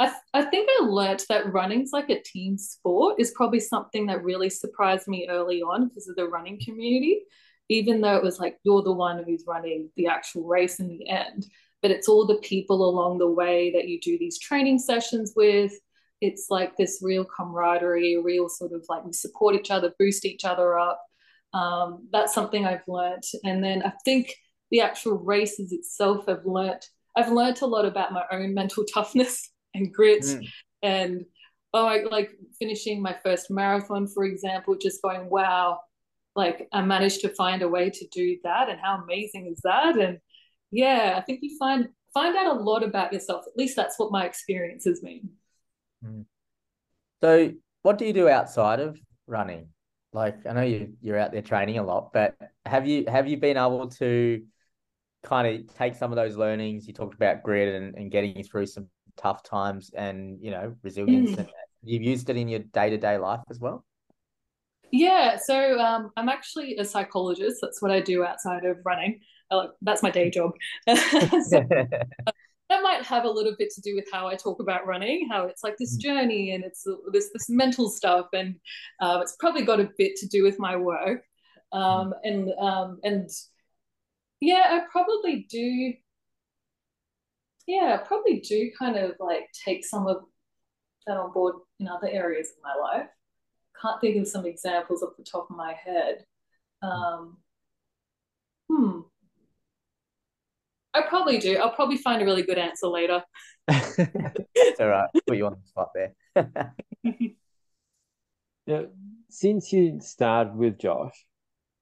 [0.00, 4.06] I, th- I think I learnt that running's like a team sport is probably something
[4.06, 7.20] that really surprised me early on because of the running community,
[7.68, 11.06] even though it was like you're the one who's running the actual race in the
[11.06, 11.44] end.
[11.82, 15.72] But it's all the people along the way that you do these training sessions with.
[16.22, 20.46] It's like this real camaraderie, real sort of like we support each other, boost each
[20.46, 21.02] other up.
[21.52, 23.26] Um, that's something I've learnt.
[23.44, 24.34] And then I think
[24.70, 26.86] the actual races itself, I've learnt.
[27.20, 30.46] I've learned a lot about my own mental toughness and grit mm.
[30.82, 31.24] and
[31.72, 35.80] oh I like finishing my first marathon for example just going wow
[36.34, 39.98] like I managed to find a way to do that and how amazing is that
[39.98, 40.18] and
[40.70, 44.10] yeah I think you find find out a lot about yourself at least that's what
[44.10, 45.28] my experience has been
[46.04, 46.24] mm.
[47.22, 47.52] so
[47.82, 49.68] what do you do outside of running
[50.12, 52.34] like I know you you're out there training a lot but
[52.66, 54.42] have you have you been able to
[55.22, 58.66] kind of take some of those learnings you talked about grit and, and getting through
[58.66, 61.38] some tough times and you know resilience mm.
[61.38, 61.48] and
[61.82, 63.84] you've used it in your day-to-day life as well
[64.92, 69.66] yeah so um, i'm actually a psychologist that's what i do outside of running uh,
[69.82, 70.52] that's my day job
[70.88, 75.28] so, that might have a little bit to do with how i talk about running
[75.30, 76.00] how it's like this mm.
[76.00, 78.54] journey and it's this this mental stuff and
[79.00, 81.24] uh, it's probably got a bit to do with my work
[81.72, 82.12] um, mm.
[82.24, 83.28] and um, and
[84.40, 85.94] yeah i probably do
[87.70, 90.24] yeah, I probably do kind of like take some of
[91.06, 93.06] that on board in other areas of my life.
[93.80, 96.24] Can't think of some examples off the top of my head.
[96.82, 97.38] Um,
[98.68, 99.00] hmm.
[100.92, 101.58] I probably do.
[101.58, 103.22] I'll probably find a really good answer later.
[103.68, 105.08] it's all right.
[105.28, 106.14] Put you on the spot there.
[108.66, 108.86] now,
[109.28, 111.24] since you started with Josh,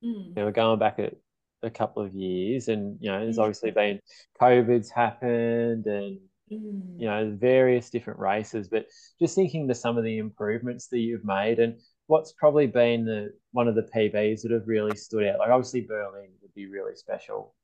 [0.04, 0.28] mm.
[0.28, 1.14] you know, going back at
[1.62, 3.42] a couple of years, and you know, there's mm.
[3.42, 4.00] obviously been
[4.40, 6.18] COVID's happened, and
[6.50, 7.00] mm.
[7.00, 8.68] you know, various different races.
[8.68, 8.86] But
[9.20, 13.32] just thinking to some of the improvements that you've made, and what's probably been the
[13.52, 15.38] one of the PBs that have really stood out.
[15.38, 17.54] Like obviously Berlin would be really special,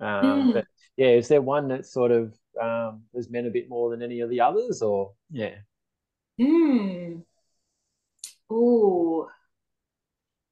[0.00, 0.52] um, mm.
[0.54, 0.64] but
[0.96, 4.20] yeah, is there one that sort of um, has meant a bit more than any
[4.20, 5.54] of the others, or yeah?
[6.40, 7.18] Hmm.
[8.50, 9.28] Oh,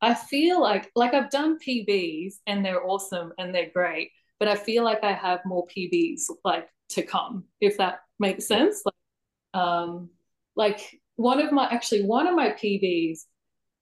[0.01, 4.57] I feel like like I've done PBs and they're awesome and they're great, but I
[4.57, 8.83] feel like I have more PBs like to come, if that makes sense.
[8.85, 10.11] Like, um,
[10.55, 13.21] like one of my actually one of my PBs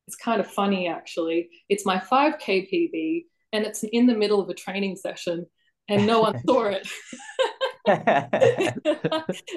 [0.07, 1.48] it's kind of funny actually.
[1.68, 5.46] It's my 5k PB and it's in the middle of a training session
[5.88, 6.88] and no one saw it.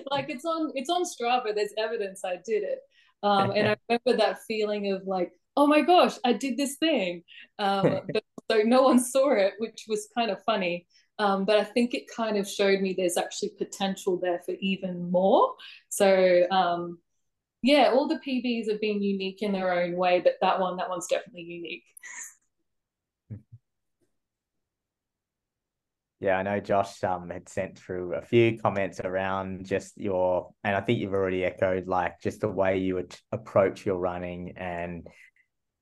[0.10, 1.56] like it's on it's on Strava.
[1.56, 2.80] There's evidence I did it.
[3.24, 7.24] Um, and I remember that feeling of like, oh my gosh, I did this thing.
[7.60, 10.88] Um, but so no one saw it, which was kind of funny.
[11.20, 15.12] Um, but I think it kind of showed me there's actually potential there for even
[15.12, 15.56] more.
[15.90, 17.00] So um,
[17.64, 20.90] yeah, all the PBs have been unique in their own way, but that one, that
[20.90, 21.84] one's definitely unique.
[26.20, 30.76] Yeah, I know Josh um had sent through a few comments around just your, and
[30.76, 35.08] I think you've already echoed like just the way you would approach your running and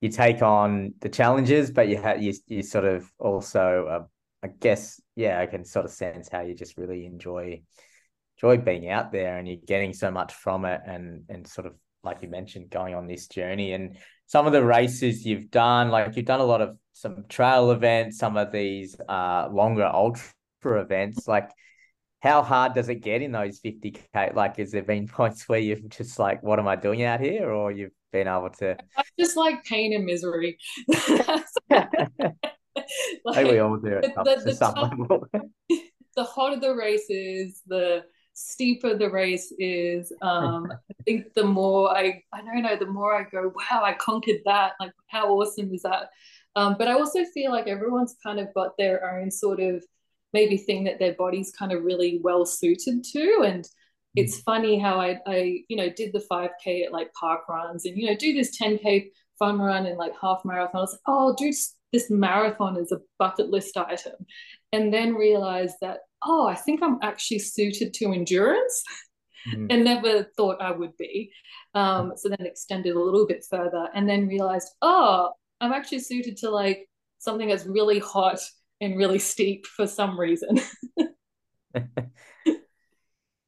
[0.01, 4.03] you take on the challenges, but you have you you sort of also, uh,
[4.43, 7.61] I guess, yeah, I can sort of sense how you just really enjoy
[8.37, 11.73] enjoy being out there and you're getting so much from it, and and sort of
[12.03, 16.15] like you mentioned, going on this journey and some of the races you've done, like
[16.15, 21.27] you've done a lot of some trail events, some of these uh longer ultra events,
[21.27, 21.49] like
[22.25, 24.33] how hard does it get in those 50k?
[24.33, 27.51] Like, has there been points where you've just like, what am I doing out here?
[27.51, 30.57] Or you've been able to I just like pain and misery.
[33.25, 35.27] like, we all do it the- the- to the some top- level.
[36.15, 40.13] the hotter the race is, the steeper the race is.
[40.21, 43.93] Um, I think the more I, I don't know, the more I go, wow, I
[43.93, 44.73] conquered that.
[44.79, 46.09] Like, how awesome is that?
[46.55, 49.83] Um, but I also feel like everyone's kind of got their own sort of
[50.31, 53.43] maybe thing that their body's kind of really well suited to.
[53.45, 53.67] And
[54.15, 57.97] it's funny how I, I, you know, did the 5K at like park runs and,
[57.97, 60.77] you know, do this 10K fun run and like half marathon.
[60.77, 61.51] I was like, oh, I'll do
[61.91, 64.13] this marathon as a bucket list item.
[64.71, 68.83] And then realized that, oh, I think I'm actually suited to endurance
[69.47, 69.67] Mhm.
[69.69, 71.31] and never thought I would be.
[71.73, 76.37] Um, so then extended a little bit further and then realized, oh, I'm actually suited
[76.37, 78.39] to like something that's really hot
[78.81, 80.59] and really steep for some reason.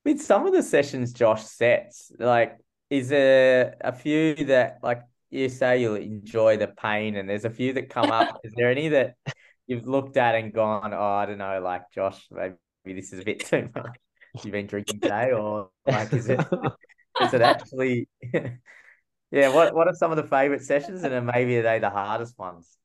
[0.08, 2.56] With some of the sessions Josh sets, like,
[2.90, 7.50] is there a few that, like, you say you'll enjoy the pain, and there's a
[7.50, 8.40] few that come up.
[8.46, 9.16] Is there any that
[9.66, 13.26] you've looked at and gone, oh, I don't know, like, Josh, maybe this is a
[13.26, 13.98] bit too much.
[14.46, 16.40] You've been drinking today, or like, is it,
[17.22, 21.64] is it actually, yeah, what, what are some of the favorite sessions, and maybe are
[21.64, 22.78] they the hardest ones?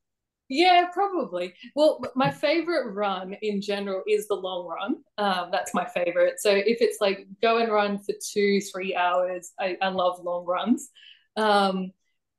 [0.53, 1.55] Yeah, probably.
[1.75, 4.97] Well, my favorite run in general is the long run.
[5.17, 6.41] Um, that's my favorite.
[6.41, 10.45] So if it's like go and run for two, three hours, I, I love long
[10.45, 10.91] runs.
[11.39, 11.93] Um,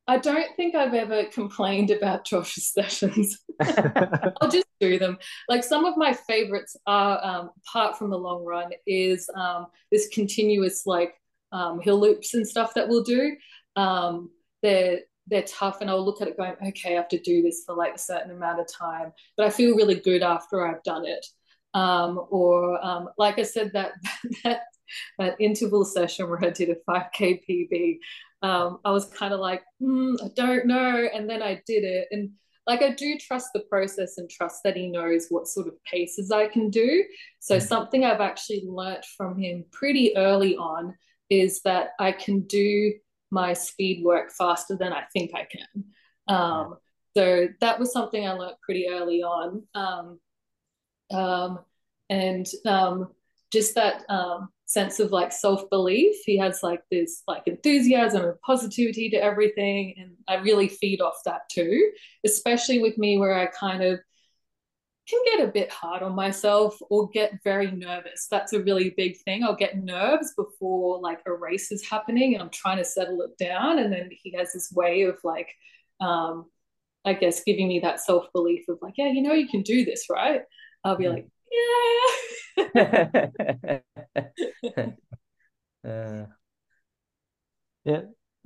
[0.08, 3.40] I don't think I've ever complained about Josh's sessions.
[3.60, 5.18] I'll just do them.
[5.50, 10.08] Like some of my favorites are, um, apart from the long run, is um, this
[10.10, 11.16] continuous like
[11.52, 13.36] um, hill loops and stuff that we'll do.
[13.76, 14.30] Um,
[14.62, 17.64] they're they're tough, and I'll look at it going, okay, I have to do this
[17.66, 21.06] for like a certain amount of time, but I feel really good after I've done
[21.06, 21.26] it.
[21.74, 23.94] Um, or um, like I said, that
[24.44, 24.62] that
[25.18, 27.98] that interval session where I did a 5k PB.
[28.42, 32.08] Um, I was kind of like, mm, I don't know, and then I did it,
[32.12, 32.32] and
[32.68, 36.32] like I do trust the process and trust that he knows what sort of paces
[36.32, 37.04] I can do.
[37.40, 40.96] So something I've actually learnt from him pretty early on
[41.30, 42.94] is that I can do
[43.34, 45.84] my speed work faster than I think I can.
[46.28, 46.78] Um,
[47.18, 49.64] so that was something I learned pretty early on.
[49.76, 50.20] Um,
[51.12, 51.60] um,
[52.10, 53.10] and um,
[53.52, 56.16] just that um, sense of like self belief.
[56.26, 61.22] He has like this like enthusiasm and positivity to everything, and I really feed off
[61.26, 61.92] that too.
[62.26, 64.00] Especially with me, where I kind of
[65.10, 68.28] can get a bit hard on myself or get very nervous.
[68.32, 69.44] That's a really big thing.
[69.44, 73.38] I'll get nerves before like a race is happening, and I'm trying to settle it
[73.44, 73.80] down.
[73.80, 75.50] And then he has this way of like,
[76.02, 76.46] um,
[77.06, 79.86] I guess, giving me that self belief of like, yeah, you know, you can do
[79.86, 80.42] this, right?
[80.84, 81.28] I'll be like,
[82.58, 83.80] yeah.
[85.86, 86.26] Uh,
[87.84, 88.02] yeah,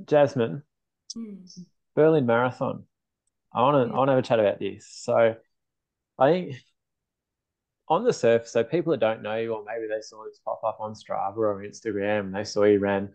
[0.06, 0.64] Jasmin,
[1.16, 1.48] Mm.
[1.96, 2.86] Berlin Marathon.
[3.54, 4.88] I want to I want to have a chat about this.
[4.90, 5.36] So,
[6.20, 6.56] I think
[7.90, 10.62] on the surface, so people that don't know you, or maybe they saw this pop
[10.64, 13.10] up on Strava or Instagram, and they saw you ran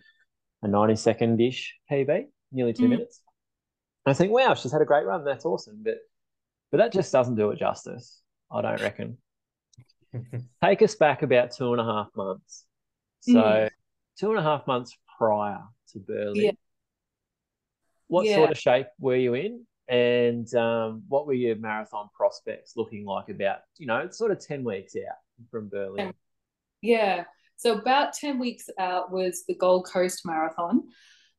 [0.62, 2.90] a 90 second ish PB, nearly two Mm.
[2.90, 3.20] minutes.
[4.06, 5.24] I think, wow, she's had a great run.
[5.24, 5.82] That's awesome.
[5.82, 5.98] But
[6.70, 9.18] but that just doesn't do it justice, I don't reckon.
[10.64, 12.64] Take us back about two and a half months.
[13.20, 13.70] So Mm.
[14.18, 15.60] two and a half months prior
[15.92, 16.44] to Berlin.
[16.44, 16.50] Yeah.
[18.08, 18.36] What Yeah.
[18.36, 19.66] sort of shape were you in?
[19.92, 24.40] And um, what were your marathon prospects looking like about, you know, it's sort of
[24.40, 25.18] 10 weeks out
[25.50, 26.14] from Berlin?
[26.80, 27.24] Yeah.
[27.58, 30.84] So about 10 weeks out was the Gold Coast Marathon.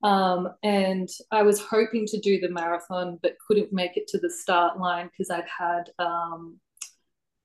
[0.03, 4.29] Um, and I was hoping to do the marathon, but couldn't make it to the
[4.29, 6.59] start line because I'd had um,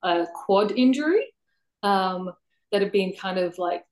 [0.03, 1.25] a quad injury
[1.81, 2.31] um,
[2.71, 3.83] that had been kind of like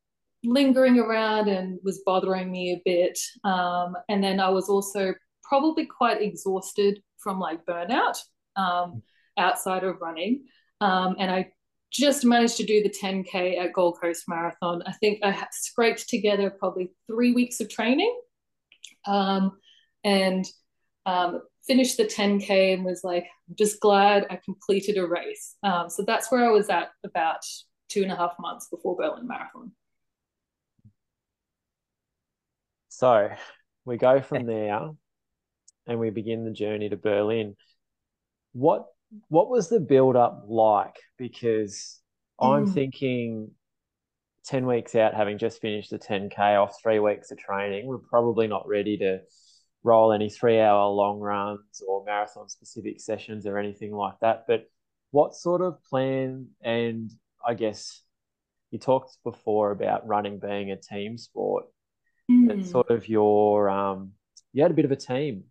[0.44, 3.18] lingering around and was bothering me a bit.
[3.44, 5.16] Um, and then I was also
[5.48, 8.18] probably quite exhausted from like burnout
[8.56, 9.02] um,
[9.38, 10.46] outside of running.
[10.82, 11.52] Um, and I
[11.92, 14.84] just managed to do the 10K at Gold Coast Marathon.
[14.86, 18.16] I think I scraped together probably three weeks of training
[19.06, 19.58] um,
[20.04, 20.46] and
[21.06, 25.56] um, finished the 10K and was like, I'm just glad I completed a race.
[25.64, 27.42] Um, so that's where I was at about
[27.90, 29.72] two and a half months before Berlin Marathon.
[32.90, 33.30] So
[33.86, 34.90] we go from there
[35.88, 37.56] and we begin the journey to Berlin.
[38.54, 38.88] What
[39.30, 40.98] what was the build up like?
[41.18, 42.02] Because
[42.40, 42.74] I'm Mm.
[42.74, 43.52] thinking
[44.44, 48.48] 10 weeks out, having just finished the 10K off three weeks of training, we're probably
[48.48, 49.22] not ready to
[49.84, 54.44] roll any three hour long runs or marathon specific sessions or anything like that.
[54.48, 54.70] But
[55.12, 57.10] what sort of plan and
[57.46, 58.02] I guess
[58.72, 61.66] you talked before about running being a team sport.
[62.30, 62.52] Mm.
[62.52, 64.12] It's sort of your um,
[64.52, 65.46] you had a bit of a team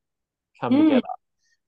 [0.61, 0.85] come Mm.
[0.85, 1.07] together.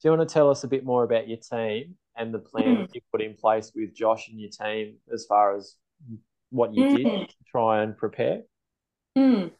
[0.00, 2.76] Do you want to tell us a bit more about your team and the plan
[2.76, 2.80] Mm.
[2.86, 5.76] that you put in place with Josh and your team as far as
[6.50, 7.28] what you did Mm.
[7.28, 8.42] to try and prepare?
[9.16, 9.52] Mm.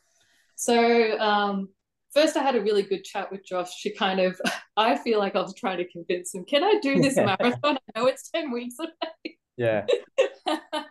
[0.55, 1.69] So um,
[2.13, 3.75] first, I had a really good chat with Josh.
[3.77, 4.41] She kind of,
[4.77, 7.79] I feel like I was trying to convince him, can I do this marathon?
[7.95, 9.39] I know it's 10 weeks away.
[9.57, 9.87] Yeah.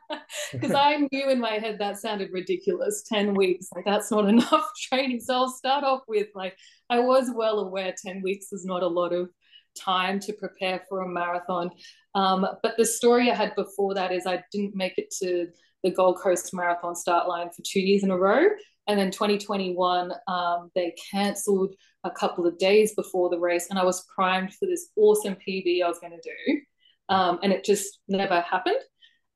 [0.54, 3.04] because I knew in my head that sounded ridiculous.
[3.04, 5.20] 10 weeks like that's not enough training.
[5.20, 6.58] So I'll start off with like
[6.89, 9.30] I was well aware 10 weeks is not a lot of
[9.78, 11.72] time to prepare for a marathon.
[12.16, 15.48] Um, but the story I had before that is I didn't make it to
[15.84, 18.48] the Gold Coast Marathon start line for two years in a row.
[18.88, 23.84] And then 2021 um, they cancelled a couple of days before the race and I
[23.84, 26.62] was primed for this awesome PB I was going to do.
[27.10, 28.80] Um, and it just never happened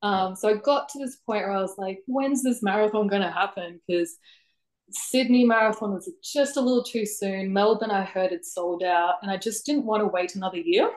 [0.01, 3.21] um, so I got to this point where I was like, when's this marathon going
[3.21, 3.79] to happen?
[3.87, 4.17] Because
[4.89, 7.53] Sydney Marathon was just a little too soon.
[7.53, 10.89] Melbourne, I heard it sold out, and I just didn't want to wait another year.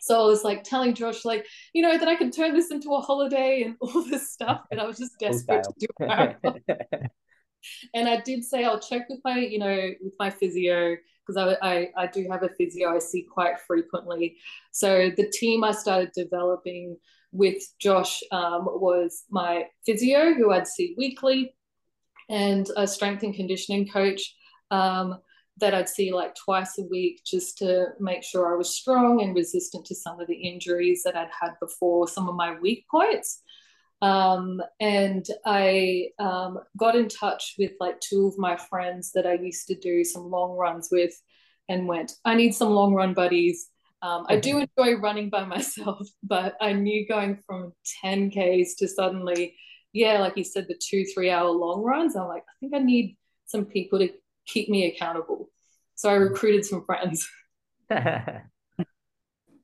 [0.00, 2.94] So I was like telling Josh, like, you know, that I could turn this into
[2.94, 4.62] a holiday and all this stuff.
[4.70, 6.60] And I was just desperate to do a marathon.
[7.94, 10.96] and I did say I'll check with my, you know, with my physio
[11.26, 14.36] because I, I I do have a physio I see quite frequently.
[14.72, 16.98] So the team I started developing
[17.34, 21.54] with Josh um, was my physio, who I'd see weekly,
[22.30, 24.34] and a strength and conditioning coach
[24.70, 25.18] um,
[25.58, 29.34] that I'd see like twice a week just to make sure I was strong and
[29.34, 33.42] resistant to some of the injuries that I'd had before, some of my weak points.
[34.00, 39.34] Um, and I um, got in touch with like two of my friends that I
[39.34, 41.14] used to do some long runs with
[41.68, 43.70] and went, I need some long run buddies.
[44.04, 47.72] Um, I do enjoy running by myself, but I knew going from
[48.04, 49.56] 10Ks to suddenly,
[49.94, 52.80] yeah, like you said, the two, three hour long runs, I'm like, I think I
[52.80, 54.10] need some people to
[54.46, 55.48] keep me accountable.
[55.94, 57.26] So I recruited some friends.
[57.88, 58.42] the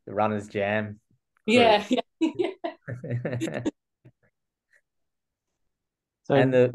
[0.06, 1.00] runner's jam.
[1.44, 1.84] Yeah,
[2.20, 3.60] yeah.
[6.24, 6.72] So and the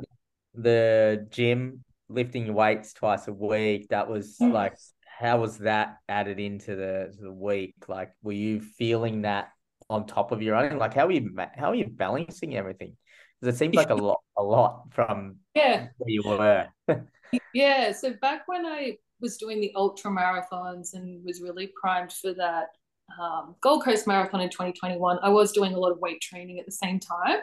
[0.53, 4.51] the gym lifting weights twice a week that was Mm.
[4.51, 4.73] like
[5.17, 9.49] how was that added into the to the week like were you feeling that
[9.89, 12.95] on top of your own like how are you how are you balancing everything
[13.39, 15.87] because it seems like a lot a lot from yeah.
[15.97, 16.67] where you were
[17.53, 22.33] Yeah, so back when I was doing the ultra marathons and was really primed for
[22.33, 22.67] that
[23.21, 26.65] um, Gold Coast Marathon in 2021, I was doing a lot of weight training at
[26.65, 27.39] the same time.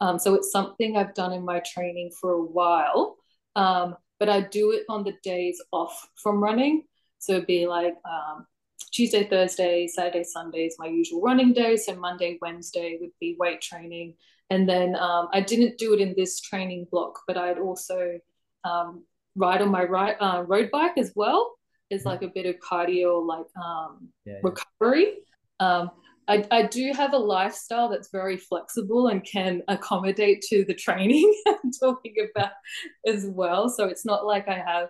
[0.00, 3.16] Um, so it's something I've done in my training for a while,
[3.54, 6.84] um, but I do it on the days off from running.
[7.22, 8.46] So it'd be like um,
[8.90, 11.76] Tuesday, Thursday, Saturday, Sunday is my usual running day.
[11.76, 14.14] So Monday, Wednesday would be weight training.
[14.50, 18.18] And then um, I didn't do it in this training block, but I'd also
[18.64, 19.04] um,
[19.36, 21.54] ride on my right uh, road bike as well.
[21.90, 25.18] It's like a bit of cardio, like um, yeah recovery.
[25.60, 25.90] Um,
[26.26, 31.32] I, I do have a lifestyle that's very flexible and can accommodate to the training
[31.46, 32.52] I'm talking about
[33.06, 33.68] as well.
[33.68, 34.88] So it's not like I have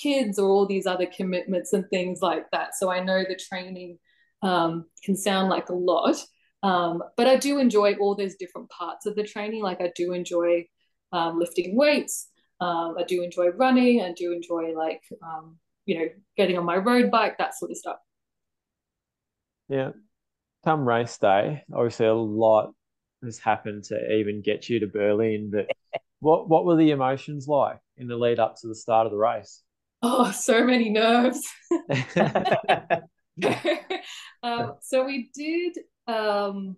[0.00, 2.74] kids or all these other commitments and things like that.
[2.78, 3.98] So I know the training
[4.42, 6.16] um, can sound like a lot,
[6.62, 9.62] um, but I do enjoy all those different parts of the training.
[9.62, 10.66] Like I do enjoy
[11.12, 12.28] um, lifting weights.
[12.60, 14.02] Um, I do enjoy running.
[14.02, 17.76] I do enjoy like um, you know getting on my road bike, that sort of
[17.76, 17.96] stuff.
[19.68, 19.90] yeah,
[20.64, 22.72] come race day, obviously a lot
[23.22, 25.50] has happened to even get you to Berlin.
[25.52, 25.68] But
[26.20, 29.18] what what were the emotions like in the lead up to the start of the
[29.18, 29.62] race?
[30.02, 31.46] Oh, so many nerves.
[34.42, 36.76] um, so we did um,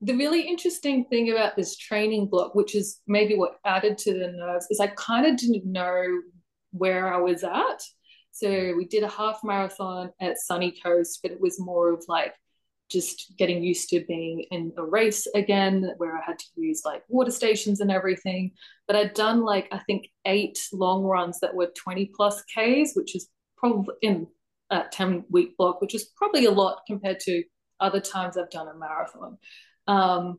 [0.00, 4.32] the really interesting thing about this training block, which is maybe what added to the
[4.32, 6.04] nerves, is I kind of didn't know
[6.72, 7.82] where I was at.
[8.32, 12.34] So we did a half marathon at Sunny Coast, but it was more of like
[12.90, 17.02] just getting used to being in a race again, where I had to use like
[17.08, 18.52] water stations and everything.
[18.86, 23.16] But I'd done like I think eight long runs that were 20 plus Ks, which
[23.16, 24.26] is probably in
[24.70, 27.42] a 10 week block, which is probably a lot compared to
[27.80, 29.38] other times I've done a marathon.
[29.86, 30.38] Um,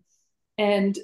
[0.58, 0.98] and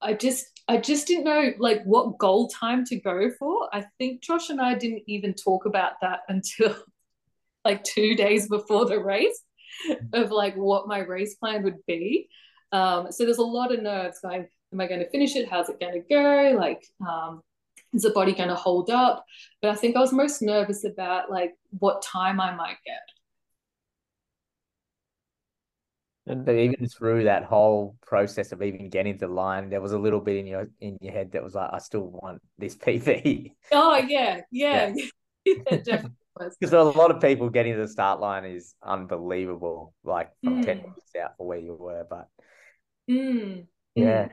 [0.00, 3.68] I just I just didn't know like what goal time to go for.
[3.72, 6.76] I think Josh and I didn't even talk about that until
[7.64, 9.40] like two days before the race
[10.12, 12.28] of like what my race plan would be.
[12.72, 15.48] Um, so there's a lot of nerves going, am I going to finish it?
[15.48, 16.56] How's it going to go?
[16.58, 17.42] Like, um,
[17.92, 19.24] is the body going to hold up?
[19.60, 23.00] But I think I was most nervous about like what time I might get.
[26.24, 29.92] And but even through that whole process of even getting to the line, there was
[29.92, 32.76] a little bit in your in your head that was like, I still want this
[32.76, 33.52] PB.
[33.72, 34.94] Oh yeah, yeah,
[35.44, 35.54] yeah.
[35.84, 40.58] definitely Because a lot of people getting to the start line is unbelievable, like from
[40.58, 40.62] Mm.
[40.62, 42.06] 10 minutes out for where you were.
[42.08, 42.28] But
[43.10, 44.28] Mm, yeah,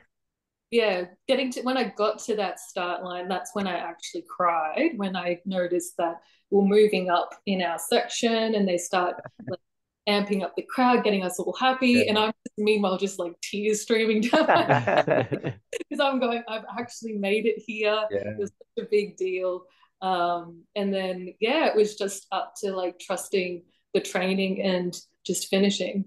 [0.71, 1.05] yeah.
[1.27, 5.15] Getting to when I got to that start line, that's when I actually cried when
[5.15, 6.21] I noticed that
[6.51, 9.15] we're moving up in our section and they start
[9.47, 9.59] like,
[10.07, 12.09] amping up the crowd, getting us all happy, Yeah.
[12.09, 17.59] and I'm meanwhile just like tears streaming down because I'm going, I've actually made it
[17.59, 18.05] here.
[18.09, 19.65] It was such a big deal.
[20.01, 24.95] Um, and then yeah, it was just up to like trusting the training and
[25.25, 26.05] just finishing.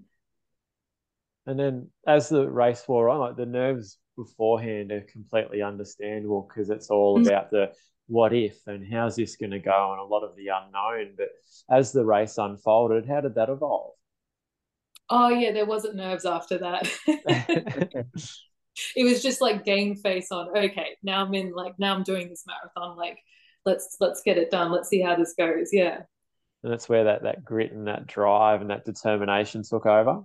[1.45, 6.69] And then as the race wore on, like the nerves beforehand are completely understandable because
[6.69, 7.27] it's all Mm.
[7.27, 7.73] about the
[8.07, 11.15] what if and how's this going to go and a lot of the unknown.
[11.17, 11.29] But
[11.69, 13.93] as the race unfolded, how did that evolve?
[15.09, 16.87] Oh yeah, there wasn't nerves after that.
[18.95, 20.49] it was just like game face on.
[20.57, 22.97] Okay, now I'm in like now I'm doing this marathon.
[22.97, 23.19] Like
[23.65, 24.71] let's let's get it done.
[24.71, 25.69] Let's see how this goes.
[25.71, 26.01] Yeah.
[26.63, 30.23] and that's where that that grit and that drive and that determination took over.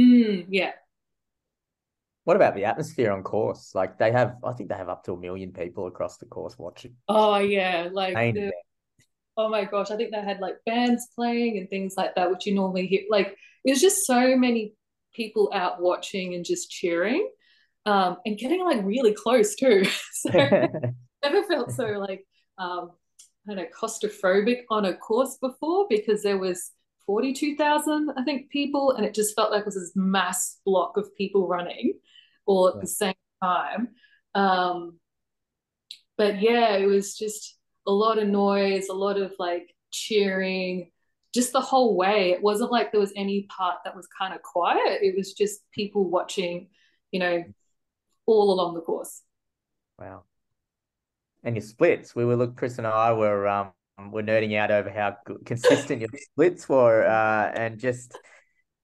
[0.00, 0.72] Mm, yeah.
[2.24, 3.70] What about the atmosphere on course?
[3.74, 6.58] Like they have, I think they have up to a million people across the course
[6.58, 6.94] watching.
[7.08, 7.88] Oh yeah.
[7.92, 8.52] Like the,
[9.36, 12.46] oh my gosh, I think they had like bands playing and things like that, which
[12.46, 13.02] you normally hear.
[13.08, 14.74] Like it was just so many
[15.14, 17.30] people out watching and just cheering,
[17.86, 19.84] um, and getting like really close too.
[20.12, 20.30] so
[21.22, 22.26] never felt so like
[22.58, 22.92] um,
[23.48, 26.72] I don't claustrophobic on a course before because there was
[27.06, 30.58] forty two thousand I think people, and it just felt like it was this mass
[30.64, 31.94] block of people running
[32.46, 32.80] all at Yeah.
[32.80, 33.88] the same time.
[34.34, 34.98] Um,
[36.16, 40.90] but yeah, it was just a lot of noise, a lot of like cheering,
[41.34, 42.30] just the whole way.
[42.32, 45.02] It wasn't like there was any part that was kind of quiet.
[45.02, 46.68] It was just people watching,
[47.10, 47.44] you know,
[48.26, 49.22] all along the course.
[49.98, 50.24] Wow.
[51.46, 53.70] And your splits, we were look, Chris and I were um
[54.10, 58.18] were nerding out over how consistent your splits were, uh, and just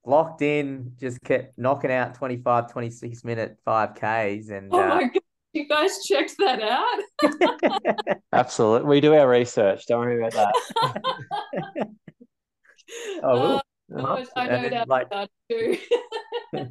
[0.07, 4.51] locked in, just kept knocking out 25, 26 minute 5Ks.
[4.51, 8.17] And Oh uh, my god, you guys checked that out?
[8.33, 8.89] Absolutely.
[8.89, 9.87] We do our research.
[9.87, 10.55] Don't worry about that.
[11.77, 11.89] oh,
[13.25, 15.09] Oh, well, gosh, I know that like-
[15.51, 15.77] too.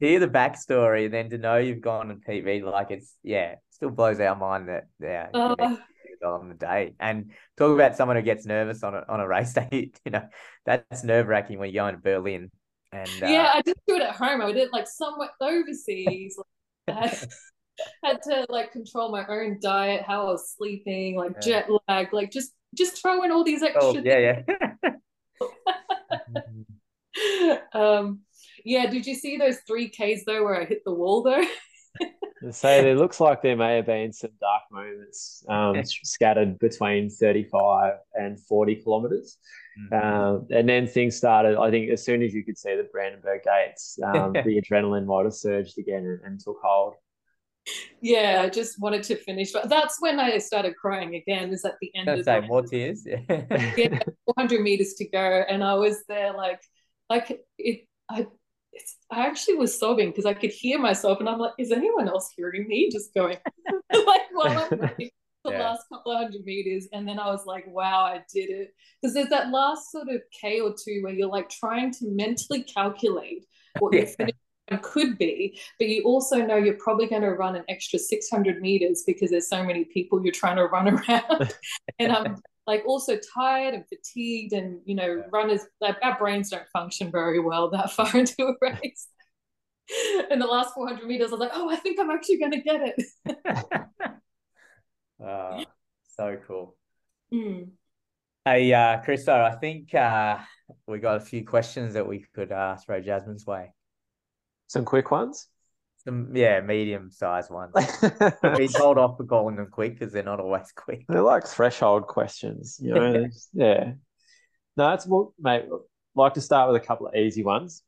[0.00, 3.90] hear the backstory, and then to know you've gone on TV, like it's, yeah, still
[3.90, 5.54] blows our mind that, yeah, you Oh.
[5.56, 6.94] managed to do it on the day.
[6.98, 10.26] And talk about someone who gets nervous on a, on a race day, you know,
[10.64, 12.50] that's nerve wracking when you go into Berlin.
[12.92, 14.40] And uh, yeah, I didn't do it at home.
[14.40, 16.38] I did it like somewhere overseas.
[16.38, 17.28] Like, I had,
[18.04, 21.42] had to like control my own diet, how I was sleeping, like Yeah.
[21.42, 24.90] jet lag, like just just throw in all these extra oh, yeah, yeah.
[27.72, 28.20] Um,
[28.64, 31.44] yeah, did you see those three Ks though where I hit the wall though?
[32.50, 37.94] So it looks like there may have been some dark moments um, scattered between 35
[38.14, 39.38] and 40 kilometers.
[39.92, 43.42] Um, and then things started, I think, as soon as you could see the Brandenburg
[43.42, 46.94] gates, um, the adrenaline might have surged again and, and took hold.
[48.00, 49.52] Yeah, I just wanted to finish.
[49.52, 52.46] But that's when I started crying again, is at the end Gonna of say the
[52.46, 53.06] more tears.
[53.28, 53.72] Yeah.
[53.76, 53.98] yeah,
[54.36, 55.18] 400 meters to go,
[55.48, 56.60] and I was there like,
[57.10, 57.86] like it.
[58.08, 58.30] I, it's,
[59.10, 62.30] I actually was sobbing because I could hear myself, and I'm like, is anyone else
[62.36, 62.90] hearing me?
[62.90, 63.38] Just going
[63.92, 65.10] like while I'm running
[65.44, 65.58] the Yeah.
[65.58, 68.74] last couple of hundred meters, and then I was like, wow, I did it.
[69.00, 72.62] Because there's that last sort of K or two where you're like trying to mentally
[72.64, 73.44] calculate
[73.78, 74.14] what your Yeah.
[74.16, 74.34] finish
[74.70, 78.60] time could be, but you also know you're probably going to run an extra 600
[78.60, 81.54] meters because there's so many people you're trying to run around.
[82.00, 82.36] and I'm
[82.66, 87.40] like also tired and fatigued, and you know, runners, like, our brains don't function very
[87.40, 89.08] well that far into a race.
[90.30, 92.60] In the last 400 meters, I was like, oh, I think I'm actually going to
[92.60, 93.66] get it.
[95.18, 95.64] Ah,
[96.16, 96.76] so cool.
[97.32, 97.62] Hmm.
[98.44, 100.38] Hey, uh, Chriso, I think uh,
[100.86, 103.72] we got a few questions that we could uh, throw Jasmin's way.
[104.66, 105.48] Some quick ones.
[106.06, 107.74] Some, yeah, medium sized ones.
[108.56, 111.04] We told off for calling them quick because they're not always quick.
[111.08, 113.26] They're like threshold questions, you know.
[113.52, 113.94] Yeah.
[114.76, 115.64] No, it's well, mate.
[116.14, 117.82] Like to start with a couple of easy ones.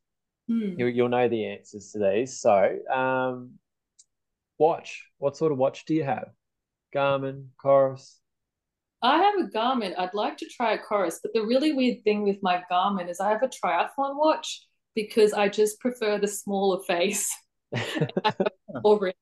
[0.49, 0.73] Hmm.
[0.77, 2.41] You, you'll know the answers to these.
[2.41, 3.51] So, um,
[4.57, 5.05] watch.
[5.17, 6.29] What sort of watch do you have?
[6.93, 8.15] Garmin, Coros.
[9.01, 9.97] I have a Garmin.
[9.97, 13.21] I'd like to try a Coros, but the really weird thing with my Garmin is
[13.21, 17.33] I have a triathlon watch because I just prefer the smaller face.
[18.83, 19.15] Or it.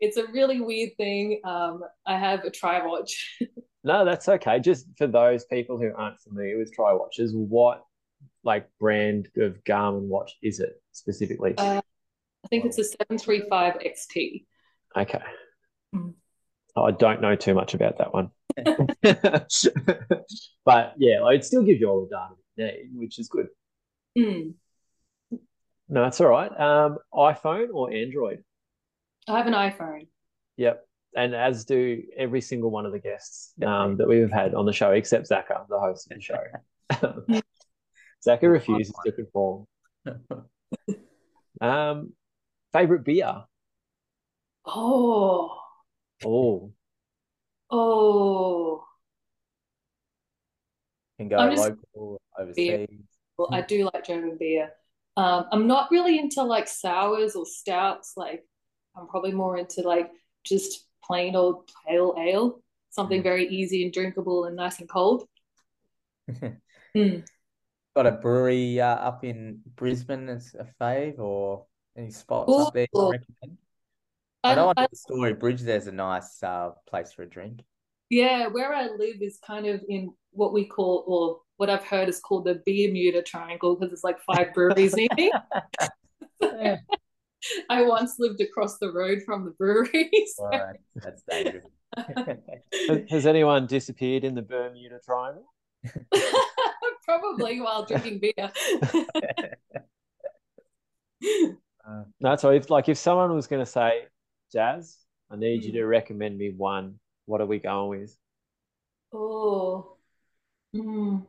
[0.00, 1.40] It's a really weird thing.
[1.44, 3.38] Um, I have a tri watch.
[3.86, 4.60] No, that's okay.
[4.60, 7.84] Just for those people who aren't familiar with tri watches, what
[8.42, 10.80] like brand of Garmin watch is it?
[10.94, 11.54] specifically?
[11.58, 11.82] Uh,
[12.44, 14.44] I think it's a 735 XT.
[14.96, 15.22] okay.
[15.94, 16.14] Mm.
[16.76, 18.30] I don't know too much about that one.
[20.64, 22.16] but yeah, like, it still gives you all the
[22.56, 23.46] data you need, which is good.
[24.18, 24.54] Mm.
[25.94, 26.50] No, that's all right.
[26.60, 28.42] Um, iPhone or Android?
[29.28, 30.08] I have an iPhone.
[30.56, 30.84] Yep.
[31.16, 34.72] And as do every single one of the guests um, that we've had on the
[34.72, 36.42] show, except Zacca, the host of the show.
[38.26, 39.66] Zacca refuses to conform.
[41.60, 42.12] Um,
[42.72, 43.44] favorite beer?
[44.66, 45.60] Oh,
[46.24, 46.72] Oh,
[47.70, 48.84] oh.
[51.18, 52.88] Can go I'm local, overseas.
[53.38, 54.72] Well, I do like German beer.
[55.16, 58.14] Um, I'm not really into like sours or stouts.
[58.16, 58.44] Like,
[58.96, 60.10] I'm probably more into like
[60.44, 62.60] just plain old pale ale,
[62.90, 63.24] something Mm.
[63.24, 65.28] very easy and drinkable and nice and cold.
[66.96, 67.24] Mm.
[67.96, 72.88] Got a brewery uh, up in Brisbane as a fave, or any spots up there
[72.92, 73.58] you recommend?
[74.42, 77.28] I I, know I- under the Story Bridge there's a nice uh, place for a
[77.30, 77.62] drink.
[78.10, 82.08] yeah, where I live is kind of in what we call, or what I've heard
[82.08, 85.32] is called the beer muter triangle because it's like five breweries near me.
[87.68, 90.34] I once lived across the road from the breweries.
[90.38, 91.64] Right, that's dangerous.
[93.10, 95.44] has, anyone disappeared in the Bermuda Triangle?
[97.04, 98.50] Probably while drinking beer.
[101.86, 104.06] Uh, No, so if like if someone was going to say,
[104.52, 104.98] Jazz,
[105.30, 105.74] I need you Mm.
[105.74, 106.98] to recommend me one.
[107.26, 108.16] What are we going with?
[109.12, 109.96] Oh.
[110.74, 111.26] Mm.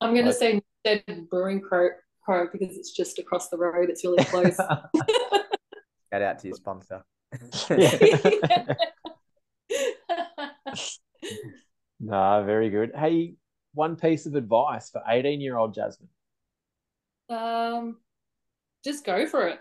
[0.00, 1.90] I'm gonna say Newstead Brewing Co,
[2.26, 3.90] Co because it's just across the road.
[3.90, 4.56] It's really close.
[6.12, 7.04] shout out to your sponsor.
[7.70, 8.74] Yeah.
[12.00, 12.92] no, very good.
[12.94, 13.34] Hey,
[13.74, 16.08] one piece of advice for 18 year old Jasmin.
[17.28, 17.98] um,
[18.84, 19.60] just go for it.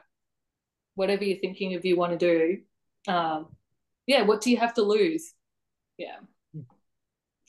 [0.95, 3.11] Whatever you're thinking of you want to do.
[3.11, 3.47] Um,
[4.07, 5.33] yeah, what do you have to lose?
[5.97, 6.17] Yeah.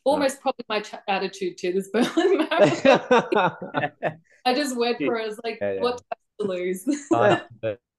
[0.04, 3.00] Almost probably my ch- attitude to this Berlin Marathon.
[4.44, 5.24] I just went for it.
[5.24, 5.80] I was like, Yeah, yeah.
[5.80, 5.98] what
[6.38, 6.84] do to lose?
[7.12, 7.40] Nice,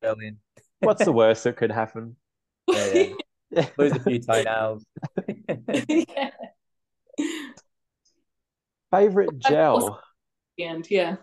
[0.01, 0.37] Berlin.
[0.79, 2.15] What's the worst that could happen?
[2.67, 3.09] Yeah,
[3.51, 3.65] yeah.
[3.77, 4.83] Lose a few toenails.
[5.87, 6.29] yeah.
[8.91, 10.01] Favorite gel?
[10.59, 11.15] And yeah.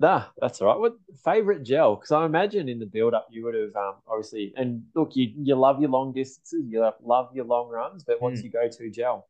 [0.00, 0.78] Nah, that's all right.
[0.78, 1.96] What favorite gel?
[1.96, 5.32] Because I imagine in the build up you would have um, obviously and look, you
[5.42, 8.52] you love your long distances, you love, love your long runs, but what's Mm.
[8.52, 9.26] your go to gel?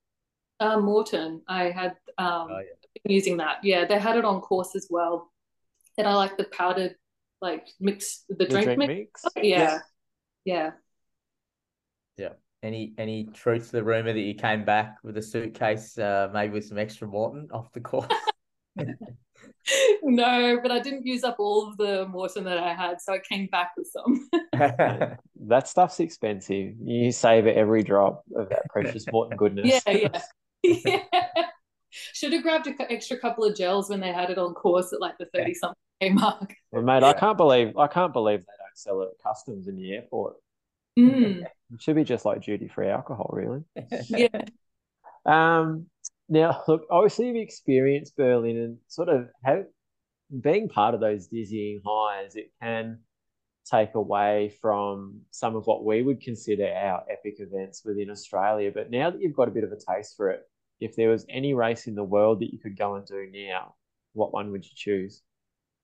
[0.61, 3.03] Uh, Maurten, I had um, Oh, yeah.
[3.05, 3.59] been using that.
[3.63, 5.31] Yeah, they had it on course as well.
[5.97, 6.97] And I like the powdered,
[7.41, 9.25] like mix, the The drink, mix.
[9.37, 9.81] Yeah.
[10.45, 10.73] Yeah.
[12.17, 12.33] Yeah.
[12.63, 16.55] Any any truth to the rumor that you came back with a suitcase, uh, maybe
[16.55, 18.09] with some extra Maurten off the course?
[20.03, 23.19] no, but I didn't use up all of the Maurten that I had, so I
[23.19, 24.29] came back with some.
[25.41, 26.75] That stuff's expensive.
[26.83, 29.83] You save every drop of that precious Maurten goodness.
[29.87, 30.23] yeah, yeah.
[30.63, 31.03] Yeah.
[31.91, 35.01] Should have grabbed an extra couple of gels when they had it on course at
[35.01, 36.55] like the 30 something K mark.
[36.71, 39.77] Well, mate, I can't believe I can't believe they don't sell it at customs in
[39.77, 40.35] the airport.
[40.99, 41.43] Mm,
[41.73, 43.63] It should be just like duty free alcohol, really.
[44.09, 44.29] yeah.
[45.25, 45.87] Um,
[46.29, 49.65] now, look, obviously you've experienced Berlin and sort of have
[50.41, 53.01] being part of those dizzying highs, it can
[53.71, 58.71] take away from some of what we would consider our epic events within Australia.
[58.75, 60.43] But now that you've got a bit of a taste for it,
[60.81, 63.75] if there was any race in the world that you could go and do now,
[64.13, 65.23] what one would you choose?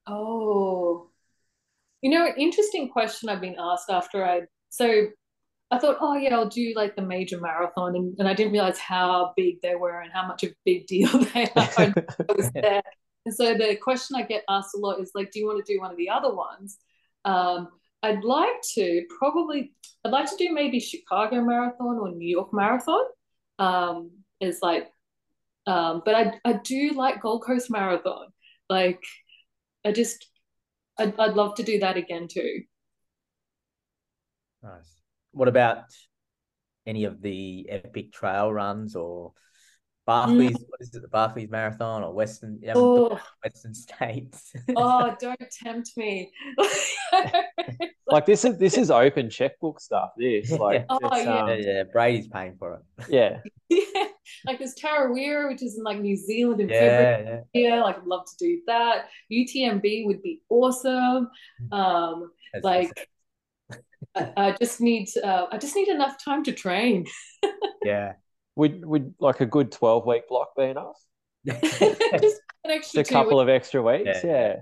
[0.06, 1.10] Oh,
[2.02, 5.08] you know, an interesting question I've been asked after I, so
[5.70, 8.78] I thought, oh yeah, I'll do like the major marathon, and, and I didn't realize
[8.78, 11.68] how big they were and how much of a big deal they are.
[11.76, 11.94] when
[12.28, 12.82] I was there.
[13.26, 15.72] And so the question I get asked a lot is like, do you want to
[15.72, 16.78] do one of the other ones?
[17.24, 17.68] Um,
[18.02, 19.72] I'd like to probably,
[20.04, 23.04] I'd like to do maybe Chicago Marathon or New York Marathon.
[23.58, 24.10] Um,
[24.40, 24.88] is like,
[25.66, 28.26] um, but I I do like Gold Coast Marathon.
[28.68, 29.00] Like,
[29.84, 30.26] I just,
[30.98, 32.62] I'd I'd love to do that again too.
[34.62, 35.00] Nice.
[35.32, 35.84] What about
[36.86, 39.32] any of the epic trail runs or
[40.08, 40.52] Barkleys?
[40.68, 42.58] What is it, the Barkleys Marathon or Western?
[42.62, 44.52] You Oh, Western States.
[44.76, 46.30] oh, don't tempt me.
[48.06, 50.10] Like this is this is open checkbook stuff.
[50.18, 51.38] This like Oh, yeah.
[51.42, 53.06] um, yeah, yeah, Brady's paying for it.
[53.08, 53.38] yeah.
[53.70, 54.04] yeah,
[54.46, 57.24] like there's Tarawera, which is in like New Zealand in February.
[57.24, 57.68] Yeah, yeah.
[57.76, 59.06] Yeah, like I'd love to do that.
[59.32, 61.30] UTMB would be awesome.
[61.72, 63.08] Um, That's- like
[64.14, 67.06] I, I just need uh, I just need enough time to train.
[67.84, 68.12] yeah.
[68.56, 70.96] Would would like a good twelve week block be enough?
[71.46, 73.42] just an Just a couple weeks.
[73.42, 74.20] of extra weeks.
[74.24, 74.56] Yeah, Yeah.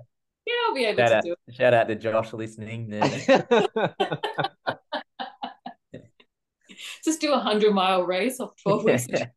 [0.45, 1.55] Yeah, I'll be able Shout to out, do it.
[1.55, 2.89] shout out to Josh listening.
[2.89, 3.03] there.
[7.05, 9.07] Just do a hundred mile race off twelve weeks.
[9.07, 9.29] Just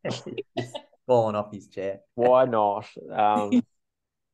[1.06, 2.00] falling off his chair.
[2.14, 2.86] Why not?
[3.12, 3.62] Um,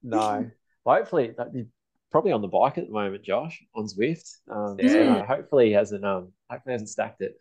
[0.02, 0.50] no.
[0.86, 1.66] Hopefully, that- you're
[2.10, 4.30] probably on the bike at the moment, Josh, on Zwift.
[4.50, 5.12] Um, so, Yeah.
[5.18, 6.04] no, hopefully, he hasn't.
[6.04, 7.34] Um, hopefully, he hasn't stacked it.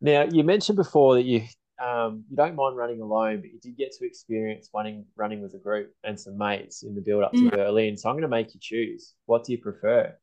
[0.00, 1.42] Now, you mentioned before that you
[1.82, 5.54] um, you don't mind running alone, but you did get to experience running running with
[5.54, 7.50] a group and some mates in the build up to Mm.
[7.50, 7.96] Berlin.
[7.96, 9.14] So I'm going to make you choose.
[9.26, 10.16] What do you prefer?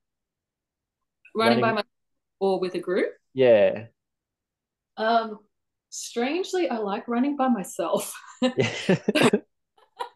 [1.33, 1.87] Running by myself
[2.39, 3.11] or with a group.
[3.33, 3.85] Yeah.
[4.97, 5.39] Um,
[5.89, 8.13] strangely, I like running by myself.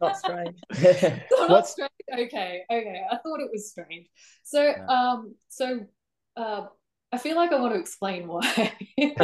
[0.00, 0.58] Not strange.
[0.74, 1.90] So not What's- strange.
[2.12, 3.02] Okay, okay.
[3.10, 4.08] I thought it was strange.
[4.44, 4.86] So, Yeah.
[4.86, 5.86] um, so,
[6.36, 6.66] uh,
[7.12, 8.72] I feel like I want to explain why.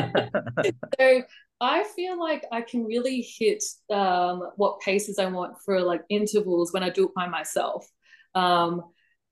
[0.99, 1.22] so
[1.61, 6.72] I feel like I can really hit um what paces I want for like intervals
[6.72, 7.87] when I do it by myself.
[8.34, 8.82] Um,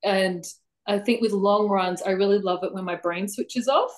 [0.03, 0.45] and
[0.87, 3.91] I think with long runs, I really love it when my brain switches off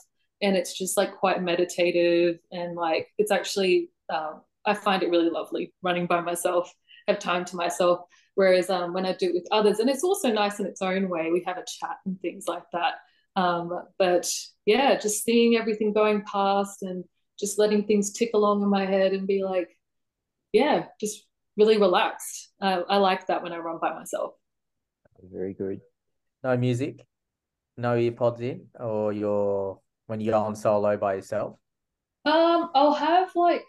[0.42, 5.30] and it's just like quite meditative and like it's actually um, I find it really
[5.30, 6.72] lovely running by myself,
[7.08, 8.00] have time to myself.
[8.34, 11.08] Whereas um, when I do it with others, and it's also nice in its own
[11.08, 12.94] way, we have a chat and things like that.
[13.36, 14.28] Um, but
[14.64, 17.04] yeah, just seeing everything going past and
[17.38, 19.68] just letting things tick along in my head and be like,
[20.52, 21.26] yeah, just
[21.56, 22.50] really relaxed.
[22.60, 24.32] Uh, I like that when I run by myself.
[25.22, 25.80] Very good.
[26.42, 27.04] No music,
[27.76, 31.58] no earpods in, or you're when you're on solo by yourself.
[32.24, 33.64] Um, I'll have like,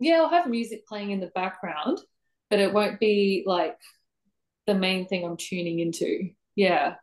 [0.00, 1.98] yeah, I'll have music playing in the background,
[2.50, 3.76] but it won't be like
[4.66, 6.30] the main thing I'm tuning into.
[6.54, 6.94] Yeah.